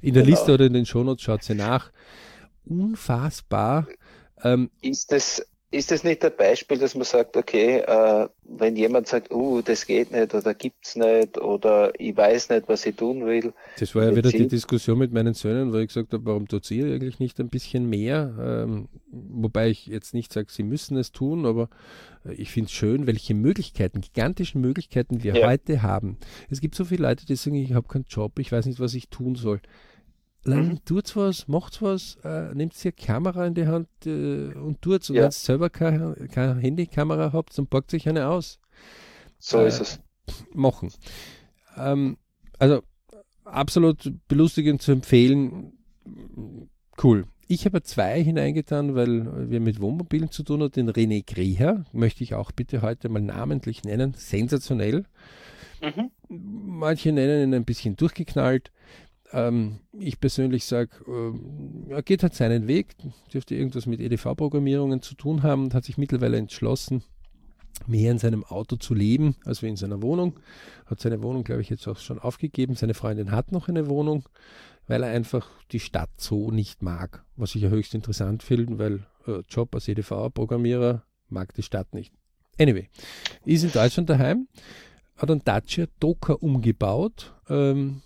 [0.00, 0.36] In der genau.
[0.36, 1.92] Liste oder in den Shownotes schaut sie nach.
[2.64, 3.86] Unfassbar.
[4.42, 9.06] Ähm, ist das ist das nicht ein Beispiel, dass man sagt, okay, äh, wenn jemand
[9.06, 13.26] sagt, uh, das geht nicht oder gibt's nicht oder ich weiß nicht, was ich tun
[13.26, 13.52] will.
[13.78, 16.70] Das war ja wieder die Diskussion mit meinen Söhnen, wo ich gesagt habe, warum tut
[16.70, 18.34] ihr eigentlich nicht ein bisschen mehr?
[18.40, 21.68] Ähm, wobei ich jetzt nicht sage, sie müssen es tun, aber
[22.36, 25.48] ich finde es schön, welche Möglichkeiten, gigantischen Möglichkeiten wir ja.
[25.48, 26.16] heute haben.
[26.50, 28.94] Es gibt so viele Leute, die sagen, ich habe keinen Job, ich weiß nicht, was
[28.94, 29.60] ich tun soll
[30.56, 30.84] mhm.
[30.84, 35.10] tut's was, macht's was, äh, nehmt ihr Kamera in die Hand äh, und tut's.
[35.10, 35.22] Und ja.
[35.22, 38.58] wenn ihr selber keine, keine Handykamera habt, dann packt sich eine aus.
[39.38, 40.00] So äh, ist es.
[40.52, 40.90] Machen.
[41.76, 42.16] Ähm,
[42.58, 42.82] also
[43.44, 45.72] absolut belustigend zu empfehlen.
[47.02, 47.24] Cool.
[47.50, 50.72] Ich habe zwei hineingetan, weil wir mit Wohnmobilen zu tun haben.
[50.72, 54.12] Den René Greher möchte ich auch bitte heute mal namentlich nennen.
[54.14, 55.04] Sensationell.
[55.80, 56.10] Mhm.
[56.28, 58.70] Manche nennen ihn ein bisschen durchgeknallt.
[59.32, 62.94] Ähm, ich persönlich sage, äh, er geht halt seinen Weg,
[63.32, 67.02] dürfte irgendwas mit EDV-Programmierungen zu tun haben und hat sich mittlerweile entschlossen,
[67.86, 70.40] mehr in seinem Auto zu leben, als in seiner Wohnung.
[70.86, 72.74] Hat seine Wohnung, glaube ich, jetzt auch schon aufgegeben.
[72.74, 74.24] Seine Freundin hat noch eine Wohnung,
[74.86, 77.24] weil er einfach die Stadt so nicht mag.
[77.36, 82.14] Was ich ja höchst interessant finde, weil äh, Job als EDV-Programmierer mag die Stadt nicht.
[82.58, 82.88] Anyway,
[83.44, 84.48] ist in Deutschland daheim,
[85.16, 87.34] hat einen Dacia Docker umgebaut.
[87.48, 88.02] Ähm,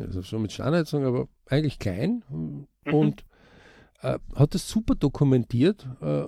[0.00, 2.66] also schon mit Standheizung, aber eigentlich klein mhm.
[2.92, 3.24] und
[4.00, 5.86] äh, hat das super dokumentiert.
[6.00, 6.26] Äh,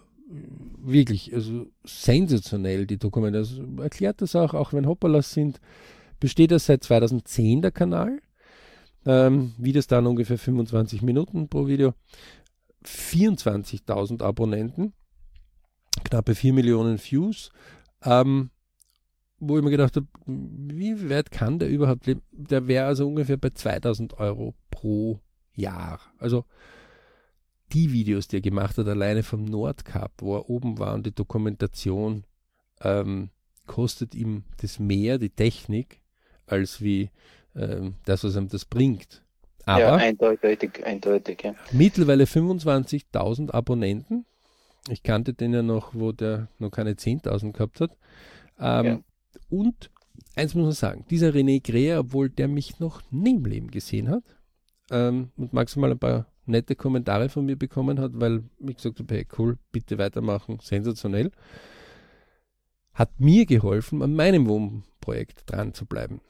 [0.79, 3.71] wirklich, also sensationell die Dokumentation.
[3.71, 5.61] Also erklärt das auch, auch wenn Hoppalas sind,
[6.21, 8.21] besteht das seit 2010 der Kanal.
[9.07, 11.93] Ähm, wie das dann ungefähr 25 Minuten pro Video.
[12.87, 14.93] 24.000 Abonnenten,
[16.05, 17.51] knappe 4 Millionen Views.
[18.03, 18.51] Ähm,
[19.49, 22.23] wo ich mir gedacht habe, wie weit kann der überhaupt leben?
[22.33, 25.21] Der wäre also ungefähr bei 2000 Euro pro
[25.55, 26.01] Jahr.
[26.19, 26.45] Also
[27.73, 31.15] die Videos, die er gemacht hat, alleine vom Nordkap, wo er oben war und die
[31.15, 32.25] Dokumentation,
[32.83, 33.31] ähm,
[33.67, 36.01] kostet ihm das mehr, die Technik,
[36.47, 37.11] als wie
[37.57, 39.23] ähm, das, was ihm das bringt.
[39.67, 41.55] Aber ja, eindeutig, eindeutig, ja.
[41.73, 44.27] Mittlerweile 25.000 Abonnenten.
[44.91, 47.97] Ich kannte den ja noch, wo der noch keine 10.000 gehabt hat.
[48.61, 49.01] Ähm, ja.
[49.55, 49.89] Und
[50.35, 54.09] eins muss man sagen, dieser René Greer, obwohl der mich noch nie im Leben gesehen
[54.09, 54.25] hat
[54.91, 59.15] ähm, und maximal ein paar nette Kommentare von mir bekommen hat, weil ich gesagt habe,
[59.15, 61.31] hey cool, bitte weitermachen, sensationell,
[62.95, 66.21] hat mir geholfen, an meinem Wohnprojekt dran zu bleiben.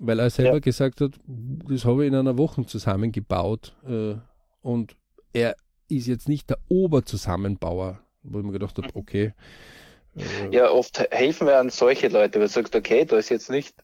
[0.00, 0.60] Weil er selber ja.
[0.60, 4.14] gesagt hat, das habe ich in einer Woche zusammengebaut äh,
[4.62, 4.96] und
[5.34, 5.56] er
[5.88, 9.34] ist jetzt nicht der Oberzusammenbauer, wo ich mir gedacht habe, okay,
[10.50, 13.74] ja, oft helfen wir an solche Leute, weil du sagst, okay, da ist jetzt nicht,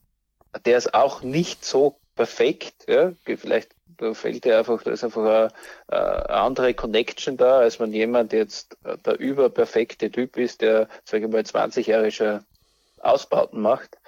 [0.65, 5.23] der ist auch nicht so perfekt, ja, vielleicht da fällt dir einfach, da ist einfach
[5.23, 5.49] eine,
[5.89, 11.33] eine, andere Connection da, als man jemand jetzt der überperfekte Typ ist, der, sage ich
[11.33, 12.45] mal, 20 Jahre
[13.01, 13.99] Ausbauten macht.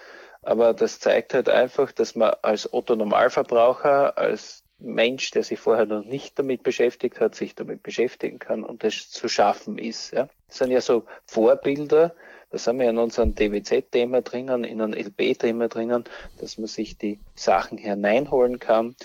[0.42, 5.86] Aber das zeigt halt einfach, dass man als Otto Normalverbraucher, als Mensch, der sich vorher
[5.86, 10.12] noch nicht damit beschäftigt hat, sich damit beschäftigen kann und das zu schaffen ist.
[10.12, 10.28] Ja.
[10.48, 12.14] Das sind ja so Vorbilder,
[12.50, 16.04] da sind wir in unserem DWZ-Thema drinnen, in einem LB-Thema drinnen,
[16.38, 18.96] dass man sich die Sachen hineinholen kann.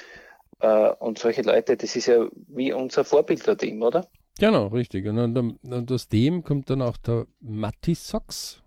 [0.59, 4.07] Äh, und solche Leute, das ist ja wie unser Vorbilderteam, oder?
[4.39, 5.05] Genau, richtig.
[5.05, 8.61] Und, und aus dem kommt dann auch der Matti Socks,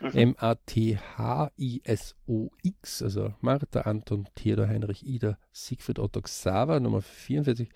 [0.00, 1.02] M-A-T-H-I-S-O-X,
[3.02, 7.68] also Martha, Anton, Theodor, Heinrich, Ida, Siegfried, Otto, Xaver, Nummer 44,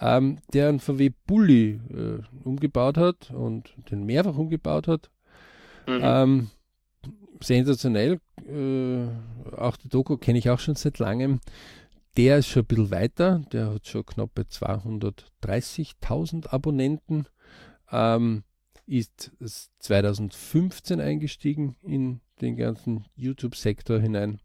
[0.00, 5.10] ähm, der einen VW Bulli äh, umgebaut hat und den mehrfach umgebaut hat.
[5.86, 6.00] Mhm.
[6.02, 6.50] Ähm,
[7.40, 8.20] sensationell.
[8.46, 9.06] Äh,
[9.56, 11.38] auch die Doku kenne ich auch schon seit langem.
[12.16, 13.42] Der ist schon ein bisschen weiter.
[13.52, 17.26] Der hat schon knapp 230.000 Abonnenten.
[17.90, 18.42] Ähm,
[18.86, 19.32] ist
[19.78, 24.40] 2015 eingestiegen in den ganzen YouTube-Sektor hinein,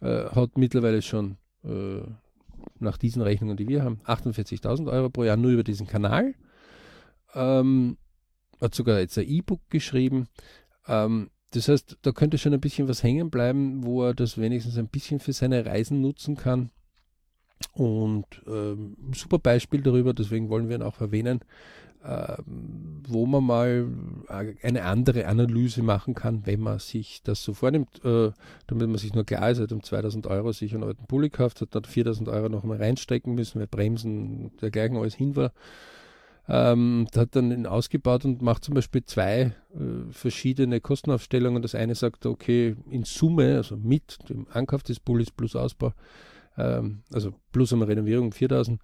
[0.00, 2.02] äh, hat mittlerweile schon äh,
[2.78, 6.34] nach diesen Rechnungen, die wir haben, 48.000 Euro pro Jahr nur über diesen Kanal.
[7.34, 7.98] Ähm,
[8.60, 10.28] hat sogar jetzt ein E-Book geschrieben.
[10.86, 14.76] Ähm, das heißt, da könnte schon ein bisschen was hängen bleiben, wo er das wenigstens
[14.76, 16.70] ein bisschen für seine Reisen nutzen kann.
[17.72, 21.40] Und ähm, super Beispiel darüber, deswegen wollen wir ihn auch erwähnen,
[22.00, 23.88] wo man mal
[24.62, 28.30] eine andere Analyse machen kann, wenn man sich das so vornimmt, äh,
[28.66, 31.60] damit man sich nur klar ist, hat um 2000 Euro sich einen alten Pulli gekauft,
[31.60, 35.52] hat dann 4000 Euro noch mal reinstecken müssen, weil Bremsen dergleichen alles hin war.
[36.50, 41.60] Ähm, hat dann ihn ausgebaut und macht zum Beispiel zwei äh, verschiedene Kostenaufstellungen.
[41.60, 45.92] Das eine sagt, okay, in Summe, also mit dem Ankauf des Pullis plus Ausbau,
[46.56, 48.80] ähm, also plus eine Renovierung 4000,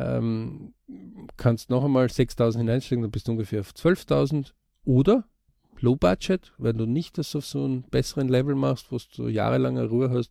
[0.00, 0.74] ähm,
[1.36, 4.52] kannst noch einmal 6000 hineinsteigen, dann bist du ungefähr auf 12.000
[4.84, 5.24] oder
[5.80, 9.88] Low Budget, wenn du nicht das auf so einem besseren Level machst, wo du jahrelange
[9.88, 10.30] Ruhe hast,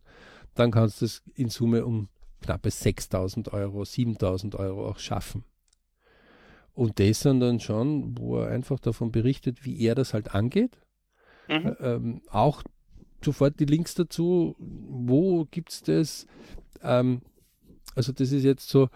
[0.54, 2.08] dann kannst du es in Summe um
[2.40, 5.44] knappe 6000 Euro, 7000 Euro auch schaffen.
[6.72, 10.78] Und das sind dann schon, wo er einfach davon berichtet, wie er das halt angeht.
[11.48, 11.76] Mhm.
[11.80, 12.62] Ähm, auch
[13.22, 16.26] sofort die Links dazu, wo gibt es das?
[16.82, 17.22] Ähm,
[17.94, 18.88] also das ist jetzt so,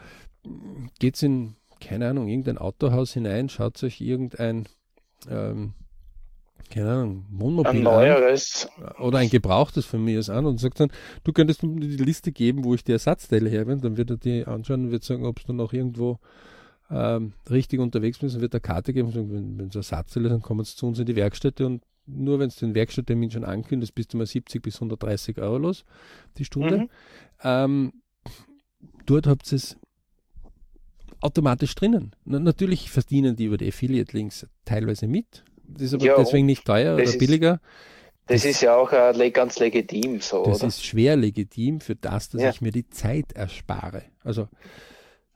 [0.99, 4.67] geht es in, keine Ahnung, irgendein Autohaus hinein, schaut euch irgendein,
[5.29, 5.75] ähm,
[6.71, 8.69] keine Ahnung, Wohnmobil ein neueres.
[8.77, 10.91] An, oder ein gebrauchtes von mir an und sagt dann,
[11.25, 13.77] du könntest mir die Liste geben, wo ich die Ersatzteile habe.
[13.77, 16.19] Dann wird er die anschauen und wird sagen, ob es dann noch irgendwo
[16.91, 20.43] ähm, richtig unterwegs bist, dann wird er Karte geben und sagen, wenn, es Ersatzteile dann
[20.43, 23.95] kommen sie zu uns in die Werkstätte und nur wenn es den Werkstatttermin schon ankündigt,
[23.95, 25.85] bist du mal 70 bis 130 Euro los
[26.37, 26.79] die Stunde.
[26.79, 26.89] Mhm.
[27.43, 27.93] Ähm,
[29.07, 29.79] dort habt ihr es
[31.25, 32.15] automatisch drinnen.
[32.25, 35.45] Na, natürlich verdienen die über die Affiliate-Links teilweise mit.
[35.67, 37.61] Das ist aber ja, deswegen nicht teuer oder billiger.
[38.27, 40.45] Das, das, ist ja auch äh, ganz legitim so.
[40.45, 40.69] Das oder?
[40.69, 42.51] ist schwer legitim für das, dass ja.
[42.51, 44.05] ich mir die Zeit erspare.
[44.23, 44.49] Also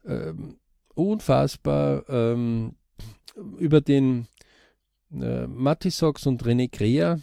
[0.07, 0.57] ähm,
[0.95, 2.75] unfassbar ähm,
[3.59, 4.27] über den
[5.13, 7.19] äh, Matisox und René Crea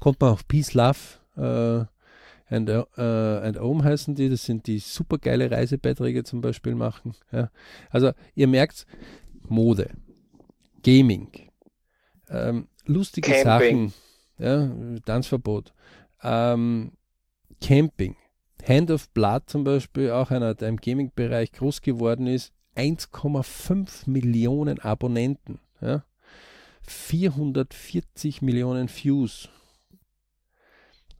[0.00, 0.98] kommt man auf Peace Love
[1.36, 1.86] äh,
[2.48, 7.14] and, uh, and Ohm heißen die, das sind die super geile Reisebeiträge zum Beispiel machen.
[7.32, 7.50] Ja.
[7.90, 8.86] Also ihr merkt,
[9.48, 9.90] Mode,
[10.82, 11.30] Gaming,
[12.28, 13.90] ähm, lustige Camping.
[13.90, 13.94] Sachen,
[14.38, 15.72] ja, Tanzverbot,
[16.22, 16.92] ähm,
[17.60, 18.16] Camping,
[18.66, 24.78] Hand of Blood zum Beispiel, auch einer, der im Gaming-Bereich groß geworden ist, 1,5 Millionen
[24.78, 26.04] Abonnenten, ja,
[26.82, 29.48] 440 Millionen Views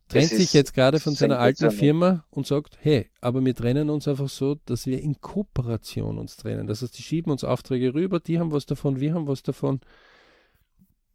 [0.08, 4.06] trennt sich jetzt gerade von seiner alten Firma und sagt, hey, aber wir trennen uns
[4.06, 6.66] einfach so, dass wir in Kooperation uns trennen.
[6.66, 9.80] Das heißt, die schieben uns Aufträge rüber, die haben was davon, wir haben was davon.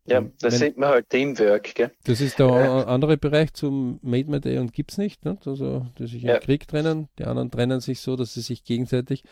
[0.06, 1.92] Ja, das sieht man halt Teamwork, gell?
[2.06, 5.38] Das ist der andere Bereich zum Made My Day und gibt's nicht, ne?
[5.46, 6.36] Also, die sich ja.
[6.36, 9.24] im Krieg trennen, die anderen trennen sich so, dass sie sich gegenseitig.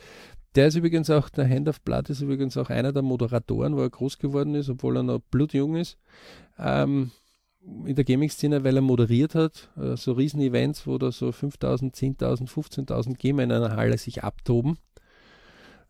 [0.56, 3.82] Der ist übrigens auch, der Hand of Blood ist übrigens auch einer der Moderatoren, wo
[3.82, 5.98] er groß geworden ist, obwohl er noch blutjung ist.
[6.58, 7.12] Ähm,
[7.62, 12.50] in der Gaming-Szene, weil er moderiert hat, äh, so Riesen-Events, wo da so 5.000, 10.000,
[12.50, 14.78] 15.000 Gamer in einer Halle sich abtoben.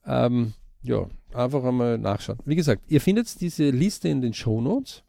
[0.05, 2.39] Ähm, ja, einfach einmal nachschauen.
[2.45, 5.03] Wie gesagt, ihr findet diese Liste in den Show Notes.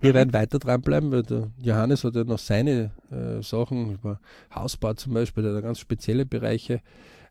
[0.00, 4.20] Wir werden weiter dranbleiben, weil der Johannes hat ja noch seine äh, Sachen über
[4.54, 6.80] Hausbau zum Beispiel, der hat ganz spezielle Bereiche,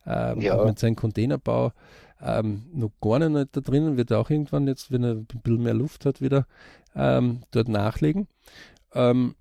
[0.06, 0.64] ähm, ja.
[0.64, 1.72] mit seinem Containerbau.
[2.22, 5.64] Ähm, noch gar nicht da drinnen, wird er auch irgendwann jetzt, wenn er ein bisschen
[5.64, 6.48] mehr Luft hat, wieder
[6.96, 8.28] ähm, dort nachlegen.
[8.94, 9.36] Ähm,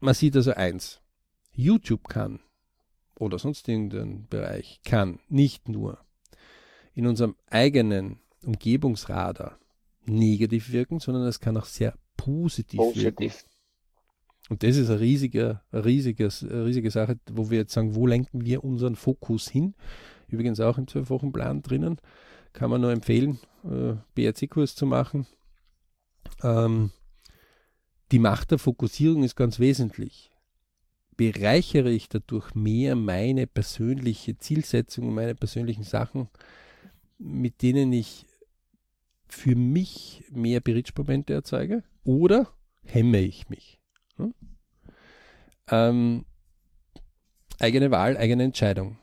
[0.00, 1.00] man sieht also eins,
[1.52, 2.40] YouTube kann
[3.18, 5.98] oder sonst irgendein Bereich kann nicht nur
[6.94, 9.58] in unserem eigenen Umgebungsradar
[10.04, 13.04] negativ wirken, sondern es kann auch sehr positiv, positiv.
[13.04, 13.32] wirken.
[14.48, 18.64] Und das ist eine riesige, riesige, riesige Sache, wo wir jetzt sagen, wo lenken wir
[18.64, 19.74] unseren Fokus hin?
[20.28, 22.00] Übrigens auch im Zwölf-Wochen-Plan drinnen.
[22.52, 25.26] Kann man nur empfehlen, äh, BRC-Kurs zu machen.
[26.42, 26.90] Ähm,
[28.12, 30.30] die Macht der Fokussierung ist ganz wesentlich.
[31.16, 36.28] Bereichere ich dadurch mehr meine persönliche Zielsetzung, meine persönlichen Sachen,
[37.18, 38.26] mit denen ich
[39.28, 41.82] für mich mehr Berichtmomente erzeuge?
[42.04, 42.52] Oder
[42.84, 43.78] hemme ich mich?
[44.16, 44.34] Hm?
[45.70, 46.24] Ähm,
[47.58, 48.98] eigene Wahl, eigene Entscheidung.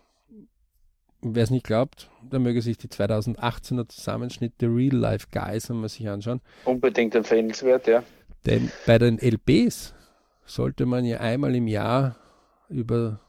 [1.28, 6.08] Wer es nicht glaubt, der möge sich die 2018er Zusammenschnitte Real Life Guys einmal sich
[6.08, 6.40] anschauen.
[6.66, 8.04] Unbedingt empfehlenswert, ja.
[8.46, 9.96] Denn bei den LPs
[10.46, 12.16] sollte man ja einmal im Jahr
[12.70, 13.22] über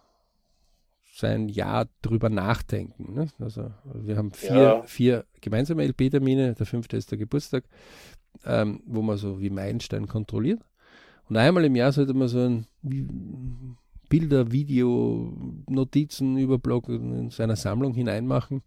[1.15, 3.15] sein Jahr drüber nachdenken.
[3.15, 3.29] Ne?
[3.39, 4.83] Also wir haben vier, ja.
[4.83, 7.65] vier gemeinsame LP-Termine, der fünfte ist der Geburtstag,
[8.45, 10.61] ähm, wo man so wie Meilenstein kontrolliert.
[11.31, 12.67] Und einmal im Jahr sollte man so ein
[14.09, 15.33] Bilder, Video,
[15.69, 18.63] Notizen, Überblog in seiner Sammlung hineinmachen,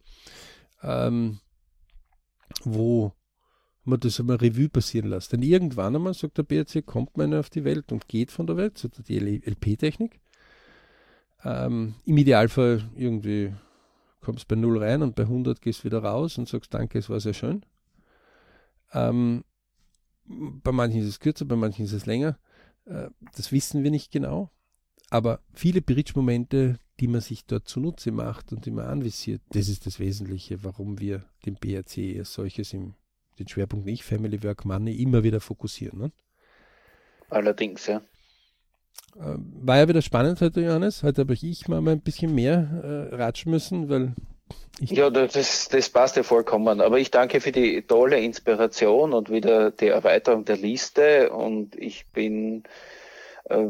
[0.83, 1.39] ähm,
[2.63, 3.13] wo
[3.83, 5.33] man das einmal Revue passieren lässt.
[5.33, 8.57] Denn irgendwann einmal, sagt der BRC, kommt man auf die Welt und geht von der
[8.57, 10.19] Welt, so die LP-Technik.
[11.43, 13.53] Ähm, Im Idealfall irgendwie
[14.21, 17.19] kommst bei 0 rein und bei 100 gehst wieder raus und sagst, danke, es war
[17.19, 17.65] sehr schön.
[18.93, 19.43] Ähm,
[20.25, 22.37] bei manchen ist es kürzer, bei manchen ist es länger.
[22.85, 24.51] Äh, das wissen wir nicht genau.
[25.09, 29.85] Aber viele Bridge-Momente, die man sich dort zunutze macht und die man anvisiert, das ist
[29.85, 32.93] das Wesentliche, warum wir den BRC als solches im
[33.39, 35.99] den Schwerpunkt nicht Family Work Money immer wieder fokussieren.
[35.99, 36.11] Ne?
[37.29, 38.01] Allerdings, ja.
[39.17, 41.03] Ähm, war ja wieder spannend heute, Johannes.
[41.03, 44.13] Heute habe ich mal ein bisschen mehr äh, ratschen müssen, weil
[44.79, 46.81] ich ja, das, das passt ja vollkommen.
[46.81, 51.31] Aber ich danke für die tolle Inspiration und wieder die Erweiterung der Liste.
[51.31, 52.63] Und ich bin
[53.45, 53.67] äh,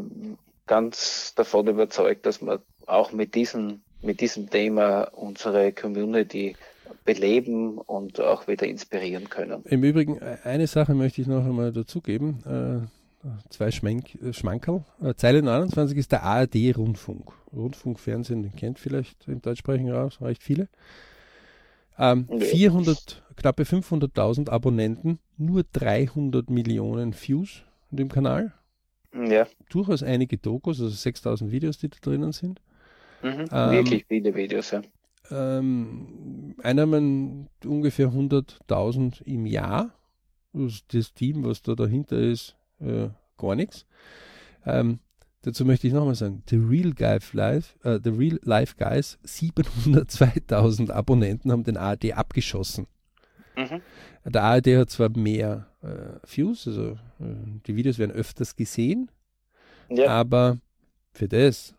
[0.70, 6.54] ganz davon überzeugt, dass wir auch mit diesem, mit diesem Thema unsere Community
[7.04, 9.64] beleben und auch wieder inspirieren können.
[9.64, 12.88] Im Übrigen, äh, eine Sache möchte ich noch einmal dazugeben.
[13.26, 14.84] Äh, zwei Schmenk, äh, Schmankerl.
[15.02, 17.32] Äh, Zeile 29 ist der ARD-Rundfunk.
[17.52, 20.68] Rundfunkfernsehen, den kennt vielleicht im deutschsprachigen Raum recht viele.
[21.98, 22.44] Ähm, nee.
[22.44, 28.52] 400, knappe 500.000 Abonnenten, nur 300 Millionen Views in dem Kanal.
[29.12, 29.46] Ja.
[29.70, 32.60] Durchaus einige Dokus, also 6000 Videos, die da drinnen sind.
[33.22, 34.82] Mhm, ähm, wirklich viele Videos, ja.
[35.30, 39.92] Ähm, Einnahmen ungefähr 100.000 im Jahr.
[40.52, 43.86] Das, Team, was da dahinter ist, äh, gar nichts.
[44.66, 44.98] Ähm,
[45.42, 46.92] dazu möchte ich nochmal sagen, The Real,
[47.32, 52.86] Life, äh, The Real Life Guys, 702.000 Abonnenten haben den ARD abgeschossen.
[53.56, 53.82] Mhm.
[54.24, 59.10] Der ARD hat zwar mehr äh, Views, also äh, die Videos werden öfters gesehen,
[59.88, 60.08] ja.
[60.08, 60.58] aber
[61.12, 61.74] für das,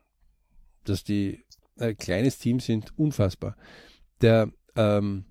[0.84, 1.44] dass die
[1.80, 3.56] ein kleines Team sind, unfassbar.
[4.22, 5.26] Der ähm,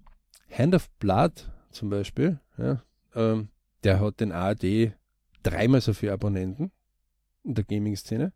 [0.50, 2.82] Hand of Blood zum Beispiel, ja,
[3.14, 3.48] ähm,
[3.84, 4.92] der hat den ARD
[5.42, 6.72] dreimal so viele Abonnenten
[7.44, 8.32] in der Gaming-Szene.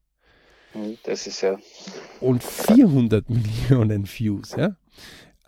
[0.73, 1.59] Hm, das ist ja.
[2.21, 4.77] Und 400 Millionen Views, ja.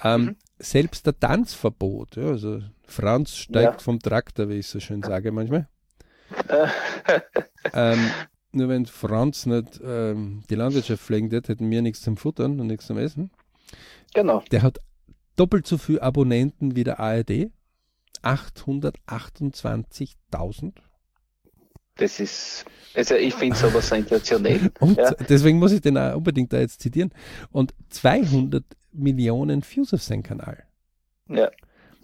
[0.02, 0.36] Ähm, mhm.
[0.58, 3.78] Selbst der Tanzverbot, ja, also Franz steigt ja.
[3.78, 5.68] vom Traktor, wie ich so schön sage manchmal.
[7.74, 8.10] ähm,
[8.52, 12.68] nur wenn Franz nicht ähm, die Landwirtschaft pflegen wird, hätten wir nichts zum Futtern und
[12.68, 13.30] nichts zum Essen.
[14.14, 14.42] Genau.
[14.50, 14.78] Der hat
[15.36, 17.50] doppelt so viele Abonnenten wie der ARD.
[18.22, 20.72] 828.000.
[21.96, 22.64] Das ist,
[22.94, 24.70] also ich finde sowas sensationell.
[24.80, 25.12] Und ja.
[25.28, 27.10] deswegen muss ich den auch unbedingt da jetzt zitieren.
[27.52, 28.64] Und 200
[28.96, 30.64] Millionen Views auf seinem Kanal.
[31.28, 31.50] Ja.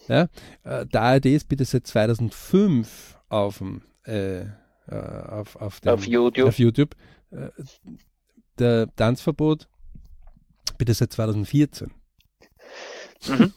[0.09, 0.29] ja.
[0.65, 4.45] Äh, der ARD ist bitte seit 2005 auf dem äh,
[4.89, 4.97] äh,
[5.29, 6.49] auf, auf, dem, auf YouTube.
[6.49, 6.97] Auf YouTube.
[7.31, 7.49] Äh,
[8.59, 9.69] der Tanzverbot
[10.79, 11.93] bitte seit 2014.
[13.29, 13.53] Mhm.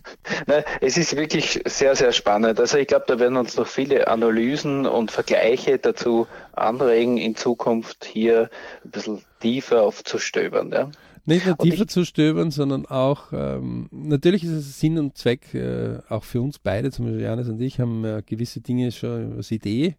[0.46, 2.58] Nein, es ist wirklich sehr, sehr spannend.
[2.58, 8.04] Also ich glaube, da werden uns noch viele Analysen und Vergleiche dazu anregen, in Zukunft
[8.04, 8.48] hier
[8.84, 10.72] ein bisschen tiefer aufzustöbern.
[10.72, 10.90] Ja.
[11.24, 15.98] Nicht nur tiefer zu stöbern, sondern auch, ähm, natürlich ist es Sinn und Zweck, äh,
[16.08, 19.50] auch für uns beide, zum Beispiel Janis und ich, haben äh, gewisse Dinge schon als
[19.50, 19.96] Idee,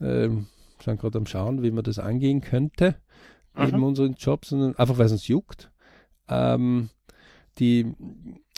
[0.00, 0.46] ähm,
[0.84, 2.96] sind gerade am Schauen, wie man das angehen könnte,
[3.56, 3.64] mhm.
[3.64, 5.70] neben unseren Jobs, sondern einfach weil es uns juckt.
[6.28, 6.90] Ähm,
[7.58, 7.86] die,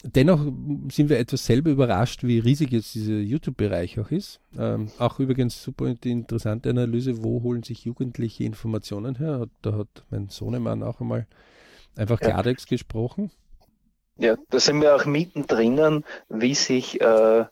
[0.04, 0.40] dennoch
[0.90, 4.40] sind wir etwas selber überrascht, wie riesig jetzt dieser YouTube-Bereich auch ist.
[4.58, 9.46] Ähm, auch übrigens super die interessante Analyse, wo holen sich Jugendliche Informationen her?
[9.62, 11.26] Da hat mein Sohnemann auch einmal
[11.96, 12.76] einfach Klartext ja.
[12.76, 13.31] gesprochen.
[14.18, 17.44] Ja, da sind wir auch mittendrin, wie sich äh,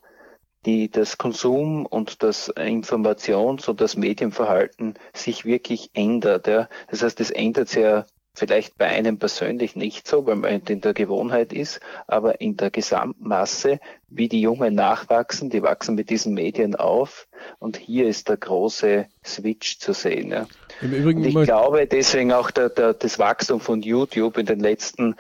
[0.67, 6.47] die, das Konsum und das Informations- und das Medienverhalten sich wirklich ändert.
[6.47, 6.69] Ja.
[6.91, 10.81] Das heißt, es ändert sich ja vielleicht bei einem persönlich nicht so, weil man in
[10.81, 16.35] der Gewohnheit ist, aber in der Gesamtmasse, wie die Jungen nachwachsen, die wachsen mit diesen
[16.35, 20.31] Medien auf und hier ist der große Switch zu sehen.
[20.31, 20.47] Ja.
[20.81, 24.61] Im Übrigen und ich glaube deswegen auch der, der, das Wachstum von YouTube in den
[24.61, 25.17] letzten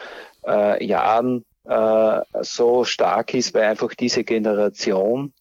[0.46, 5.32] äh, Jahren äh, so stark ist, weil einfach diese Generation,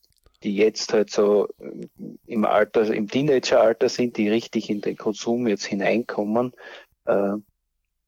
[0.43, 1.87] die jetzt halt so äh,
[2.25, 6.53] im Alter, im Teenageralter sind, die richtig in den Konsum jetzt hineinkommen,
[7.05, 7.33] äh,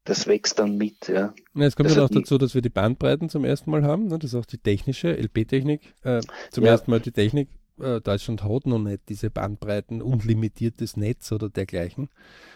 [0.03, 1.07] das wächst dann mit.
[1.07, 1.34] Ja.
[1.53, 4.07] ja es kommt ja auch dazu, dass wir die Bandbreiten zum ersten Mal haben.
[4.07, 4.18] Ne?
[4.18, 5.93] Das ist auch die technische LP-Technik.
[6.03, 6.72] Äh, zum ja.
[6.72, 7.47] ersten Mal die Technik.
[7.82, 12.10] Äh, Deutschland hat noch nicht diese Bandbreiten, unlimitiertes Netz oder dergleichen.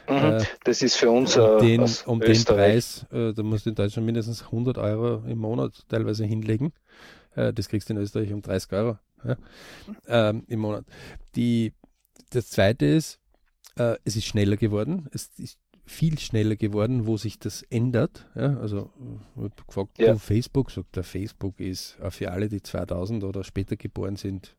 [0.10, 3.70] Mhm, äh, das ist für uns um den, um den Preis, äh, da musst du
[3.70, 6.74] in Deutschland mindestens 100 Euro im Monat teilweise hinlegen.
[7.36, 9.38] Äh, das kriegst du in Österreich um 30 Euro ja,
[10.08, 10.86] ähm, im Monat.
[11.36, 11.74] Die,
[12.32, 13.20] das zweite ist,
[13.78, 15.08] äh, es ist schneller geworden.
[15.12, 18.26] Es ist viel schneller geworden, wo sich das ändert.
[18.36, 18.90] Ja, also
[19.68, 20.16] gefragt, ja.
[20.16, 24.56] Facebook, sagt der Facebook ist für alle, die 2000 oder später geboren sind,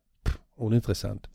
[0.57, 1.29] uninteressant.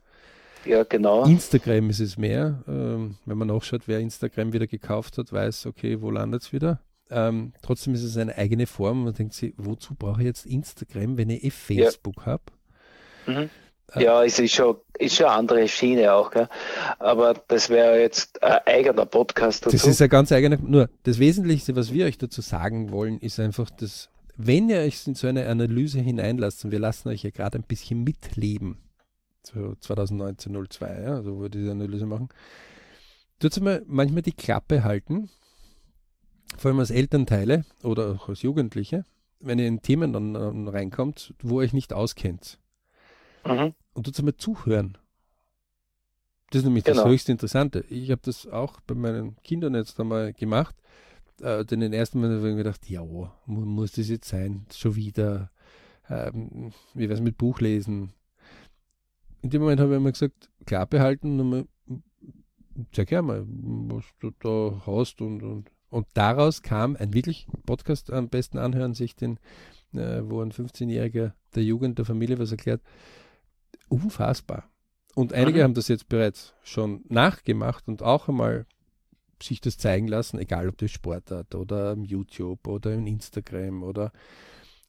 [0.66, 1.26] Ja, genau.
[1.26, 2.64] Instagram ist es mehr.
[2.68, 6.82] Ähm, wenn man nachschaut, wer Instagram wieder gekauft hat, weiß, okay, wo landet es wieder.
[7.10, 9.06] Ähm, trotzdem ist es eine eigene Form.
[9.06, 12.26] Man denkt sich, wozu brauche ich jetzt Instagram, wenn ich eh Facebook ja.
[12.26, 12.44] habe?
[13.26, 13.50] Mhm.
[13.96, 16.48] Äh, ja, es ist schon, ist schon eine andere Schiene auch, gell?
[17.00, 19.76] aber das wäre jetzt ein eigener Podcast dazu.
[19.76, 23.40] Das ist ein ganz eigener, nur das Wesentlichste, was wir euch dazu sagen wollen, ist
[23.40, 27.30] einfach, dass wenn ihr euch in so eine Analyse hineinlasst, und wir lassen euch ja
[27.30, 28.78] gerade ein bisschen mitleben,
[29.56, 32.30] 2019-02, ja, also wo wir diese Analyse machen,
[33.40, 35.30] tut mal manchmal die Klappe halten,
[36.58, 39.06] vor allem als Elternteile oder auch als Jugendliche,
[39.40, 42.60] wenn ihr in Themen dann, dann reinkommt, wo ihr euch nicht auskennt.
[43.46, 43.74] Mhm.
[43.94, 44.98] Und tut mal zuhören.
[46.52, 47.04] Das ist nämlich genau.
[47.04, 47.86] das höchst Interessante.
[47.90, 50.76] Ich habe das auch bei meinen Kindern jetzt einmal gemacht.
[51.42, 53.04] Äh, den ersten Mal habe ich gedacht, ja,
[53.46, 54.66] muss das jetzt sein?
[54.76, 55.52] Schon wieder.
[56.10, 58.14] Ähm, wie wäre es mit Buchlesen?
[59.42, 61.68] In dem Moment habe ich immer gesagt, klar behalten und mal,
[62.92, 68.12] zeig her mal, was du da hast und, und und daraus kam ein wirklich Podcast
[68.12, 69.40] am besten anhören, sich den,
[69.94, 72.82] äh, wo ein 15-Jähriger der Jugend, der Familie was erklärt.
[73.88, 74.70] Unfassbar.
[75.16, 75.64] Und einige mhm.
[75.64, 78.68] haben das jetzt bereits schon nachgemacht und auch einmal
[79.42, 84.12] sich das zeigen lassen, egal ob das Sportart oder YouTube oder im Instagram oder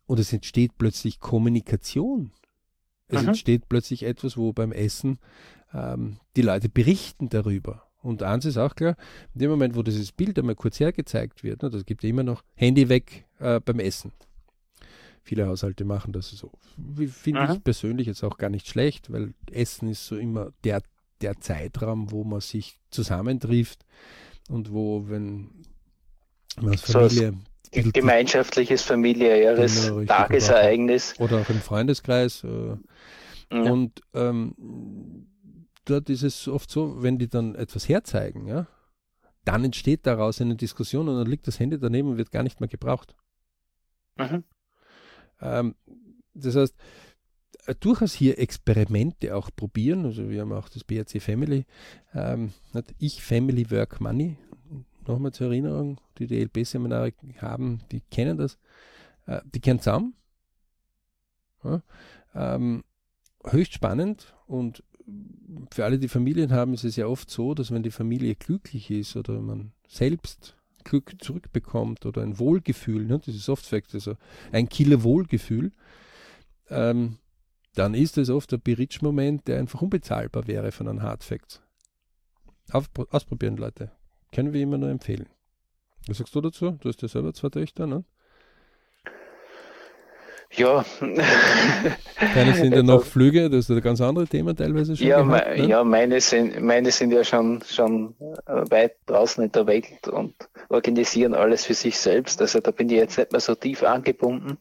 [0.07, 2.33] und es entsteht plötzlich Kommunikation.
[3.11, 3.29] Es mhm.
[3.29, 5.19] entsteht plötzlich etwas, wo beim Essen
[5.75, 7.87] ähm, die Leute berichten darüber.
[8.03, 8.97] Und eins ist auch klar,
[9.35, 12.23] in dem Moment, wo dieses Bild einmal kurz hergezeigt wird, ne, das gibt ja immer
[12.23, 14.13] noch Handy weg äh, beim Essen.
[15.23, 16.51] Viele Haushalte machen das so.
[17.09, 20.83] Finde ich persönlich jetzt auch gar nicht schlecht, weil Essen ist so immer der,
[21.21, 23.85] der Zeitraum, wo man sich zusammentrifft
[24.49, 25.51] und wo, wenn
[26.57, 27.35] man als Familie.
[27.73, 31.15] Gemeinschaftliches familiäres genau, Tagesereignis.
[31.19, 32.45] Oder auch im Freundeskreis.
[32.45, 32.77] Äh,
[33.53, 33.73] ja.
[33.73, 35.27] Und ähm,
[35.85, 38.67] dort ist es oft so, wenn die dann etwas herzeigen, ja,
[39.45, 42.61] dann entsteht daraus eine Diskussion und dann liegt das Handy daneben und wird gar nicht
[42.61, 43.15] mehr gebraucht.
[44.17, 44.45] Mhm.
[45.41, 45.75] Ähm,
[46.35, 46.75] das heißt,
[47.67, 50.05] äh, durchaus hier Experimente auch probieren.
[50.05, 51.65] Also wir haben auch das BRC Family,
[52.15, 52.53] ähm,
[52.99, 54.37] ich Family Work Money,
[55.07, 58.59] nochmal zur Erinnerung, die LB-Seminare haben, die kennen das.
[59.27, 60.15] Äh, die kennen zusammen.
[61.63, 61.83] Ja,
[62.35, 62.85] ähm,
[63.45, 64.83] höchst spannend und
[65.71, 68.91] für alle, die Familien haben, ist es ja oft so, dass wenn die Familie glücklich
[68.91, 74.17] ist oder man selbst Glück zurückbekommt oder ein Wohlgefühl, ne, das ist oft Fact, also
[74.53, 75.73] ein Killer Wohlgefühl,
[76.69, 77.19] ähm,
[77.75, 81.63] dann ist es oft ein Berich-Moment, der einfach unbezahlbar wäre von einem Hard Fact.
[82.73, 83.93] ausprobieren, Leute.
[84.33, 85.27] Können wir immer nur empfehlen.
[86.07, 86.73] Was sagst du dazu?
[86.81, 88.05] Du hast ja selber zwei Töchter, ne?
[90.53, 90.85] Ja.
[92.35, 95.07] Deine sind ja noch Flüge, das ist ein ganz anderes Thema teilweise schon.
[95.07, 95.67] Ja, gehabt, ne?
[95.67, 98.15] ja meine, sind, meine sind ja schon, schon
[98.47, 100.35] äh, weit draußen in der Welt und
[100.69, 102.41] organisieren alles für sich selbst.
[102.41, 104.59] Also da bin ich jetzt nicht mehr so tief angebunden.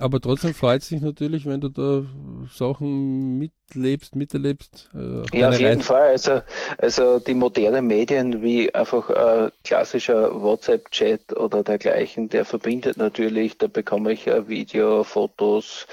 [0.00, 2.02] Aber trotzdem freut es sich natürlich, wenn du da
[2.50, 4.88] Sachen mitlebst, miterlebst.
[4.94, 5.82] Äh, ja, auf jeden Reise.
[5.82, 6.08] Fall.
[6.08, 6.40] Also,
[6.78, 13.66] also die modernen Medien wie einfach ein klassischer WhatsApp-Chat oder dergleichen, der verbindet natürlich, da
[13.66, 15.86] bekomme ich ein Video, Fotos,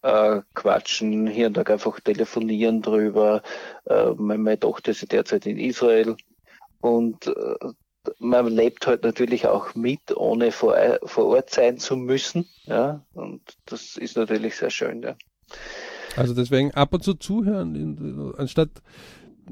[0.00, 3.42] äh, quatschen, hier und da einfach telefonieren drüber.
[3.84, 6.16] Äh, meine Tochter ist derzeit in Israel
[6.80, 7.32] und äh,
[8.18, 12.48] man lebt halt natürlich auch mit, ohne vor, vor Ort sein zu müssen.
[12.64, 15.02] Ja, und das ist natürlich sehr schön.
[15.02, 15.16] Ja.
[16.16, 18.70] Also deswegen ab und zu zuhören, anstatt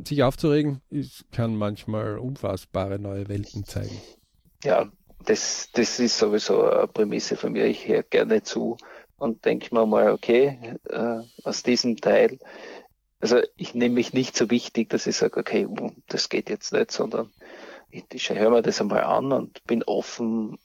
[0.07, 4.01] sich aufzuregen, ist, kann manchmal unfassbare neue Welten zeigen.
[4.65, 4.91] Ja,
[5.25, 7.67] das, das ist sowieso eine Prämisse von mir.
[7.67, 8.77] Ich höre gerne zu
[9.17, 12.39] und denke mir mal, okay, äh, aus diesem Teil,
[13.21, 15.67] also ich nehme mich nicht so wichtig, dass ich sage, okay,
[16.07, 17.33] das geht jetzt nicht, sondern
[17.91, 20.59] ich, höre mir das einmal an und bin offen,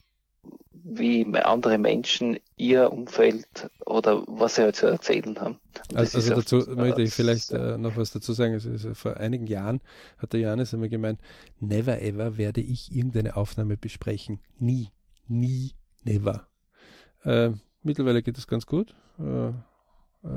[0.83, 5.59] wie andere Menschen ihr Umfeld oder was sie halt zu erzählen haben.
[5.93, 8.53] Also, also dazu oft, möchte ich vielleicht äh, noch was dazu sagen.
[8.53, 9.79] Also, vor einigen Jahren
[10.17, 11.21] hat der Janis einmal gemeint,
[11.59, 14.39] never ever werde ich irgendeine Aufnahme besprechen.
[14.59, 14.89] Nie,
[15.27, 15.71] nie,
[16.03, 16.47] never.
[17.23, 17.51] Äh,
[17.81, 18.93] mittlerweile geht das ganz gut.
[19.19, 19.53] Äh, äh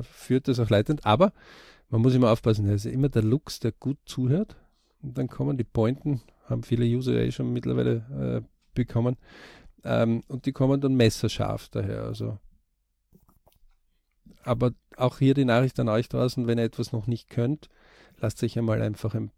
[0.03, 1.32] führt das auch leitend, aber
[1.89, 4.57] man muss immer aufpassen, also immer der Lux, der gut zuhört.
[5.03, 9.16] Und dann kommen die Pointen haben viele User ja eh schon mittlerweile äh, bekommen.
[9.84, 12.05] Ähm, und die kommen dann messerscharf daher.
[12.05, 12.38] Also.
[14.42, 17.68] Aber auch hier die Nachricht an euch draußen, wenn ihr etwas noch nicht könnt,
[18.18, 19.30] lasst euch einmal einfach ein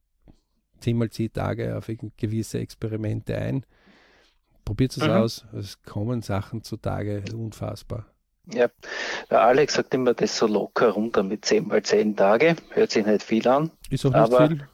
[0.81, 3.65] 10 mal 10 Tage auf gewisse Experimente ein.
[4.65, 5.11] Probiert es mhm.
[5.11, 5.47] aus.
[5.53, 8.07] Es kommen Sachen zutage, unfassbar.
[8.53, 8.69] Ja,
[9.31, 12.57] der Alex sagt immer, das so locker runter mit 10 mal 10 Tage.
[12.71, 13.71] Hört sich nicht viel an.
[13.91, 14.69] Ist auch nicht aber, viel.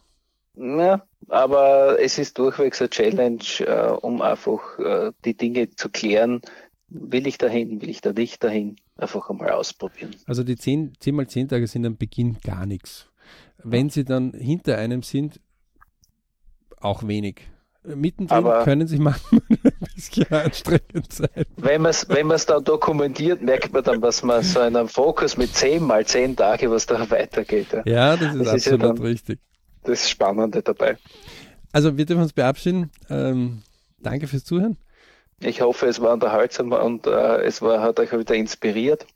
[0.56, 6.40] Ja, aber es ist durchwegs eine Challenge, äh, um einfach äh, die Dinge zu klären.
[6.88, 8.76] Will ich dahin, will ich da nicht dahin?
[8.96, 10.14] Einfach einmal ausprobieren.
[10.26, 13.08] Also die 10, 10 mal 10 Tage sind am Beginn gar nichts.
[13.62, 15.40] Wenn sie dann hinter einem sind,
[16.80, 17.48] auch wenig.
[17.84, 21.44] Mittendrin aber können sie manchmal ein bisschen anstrengend sein.
[21.56, 25.36] Wenn man es wenn dann dokumentiert, merkt man dann, was man so in einem Fokus
[25.36, 27.72] mit 10 mal 10 Tage, was da weitergeht.
[27.72, 29.40] Ja, ja das ist das absolut ist ja richtig.
[29.84, 30.96] Das Spannende dabei.
[31.72, 32.90] Also wir dürfen uns verabschieden.
[33.10, 33.62] Ähm,
[34.00, 34.76] danke fürs Zuhören.
[35.40, 39.06] Ich hoffe, es war unterhaltsam und äh, es war, hat euch wieder inspiriert.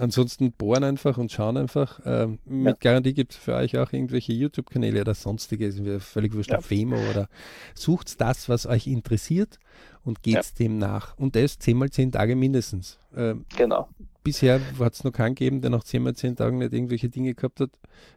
[0.00, 2.00] Ansonsten bohren einfach und schauen einfach.
[2.04, 2.90] Ähm, mit ja.
[2.90, 6.60] Garantie gibt es für euch auch irgendwelche YouTube-Kanäle oder sonstige, ist mir völlig wurscht, ja.
[6.60, 7.28] Femo oder
[7.74, 9.60] sucht das, was euch interessiert
[10.04, 10.42] und geht ja.
[10.58, 11.16] dem nach.
[11.16, 12.98] Und das 10 mal 10 Tage mindestens.
[13.16, 13.88] Ähm, genau.
[14.24, 17.34] Bisher hat es noch keinen gegeben, der nach 10 mal 10 Tagen nicht irgendwelche Dinge
[17.34, 17.70] gehabt hat,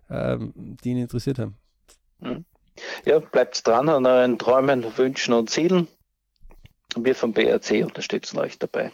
[0.09, 1.55] ähm, die ihn interessiert haben.
[2.19, 2.45] Mhm.
[3.05, 5.87] Ja, bleibt dran an euren Träumen, Wünschen und Zielen.
[6.95, 8.85] Wir vom BRC unterstützen euch dabei.
[8.85, 8.91] In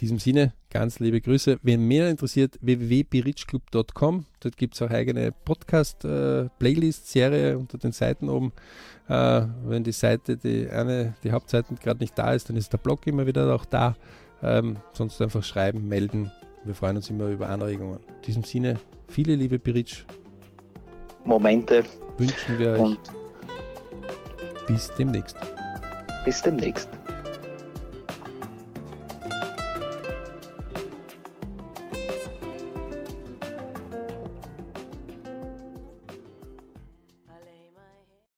[0.00, 1.58] diesem Sinne, ganz liebe Grüße.
[1.62, 4.24] Wen mehr interessiert, www.birichclub.com.
[4.40, 8.52] Dort gibt es auch eigene Podcast-Playlist-Serie äh, unter den Seiten oben.
[9.08, 12.78] Äh, wenn die Seite, die eine, die Hauptseite gerade nicht da ist, dann ist der
[12.78, 13.94] Blog immer wieder auch da.
[14.42, 16.32] Ähm, sonst einfach schreiben, melden.
[16.64, 17.98] Wir freuen uns immer über Anregungen.
[17.98, 20.04] In diesem Sinne, viele liebe Biritsch.
[21.24, 21.84] Momente.
[22.18, 22.80] Wünschen wir euch.
[22.80, 22.98] Und
[24.66, 25.36] bis demnächst.
[26.24, 26.88] Bis demnächst.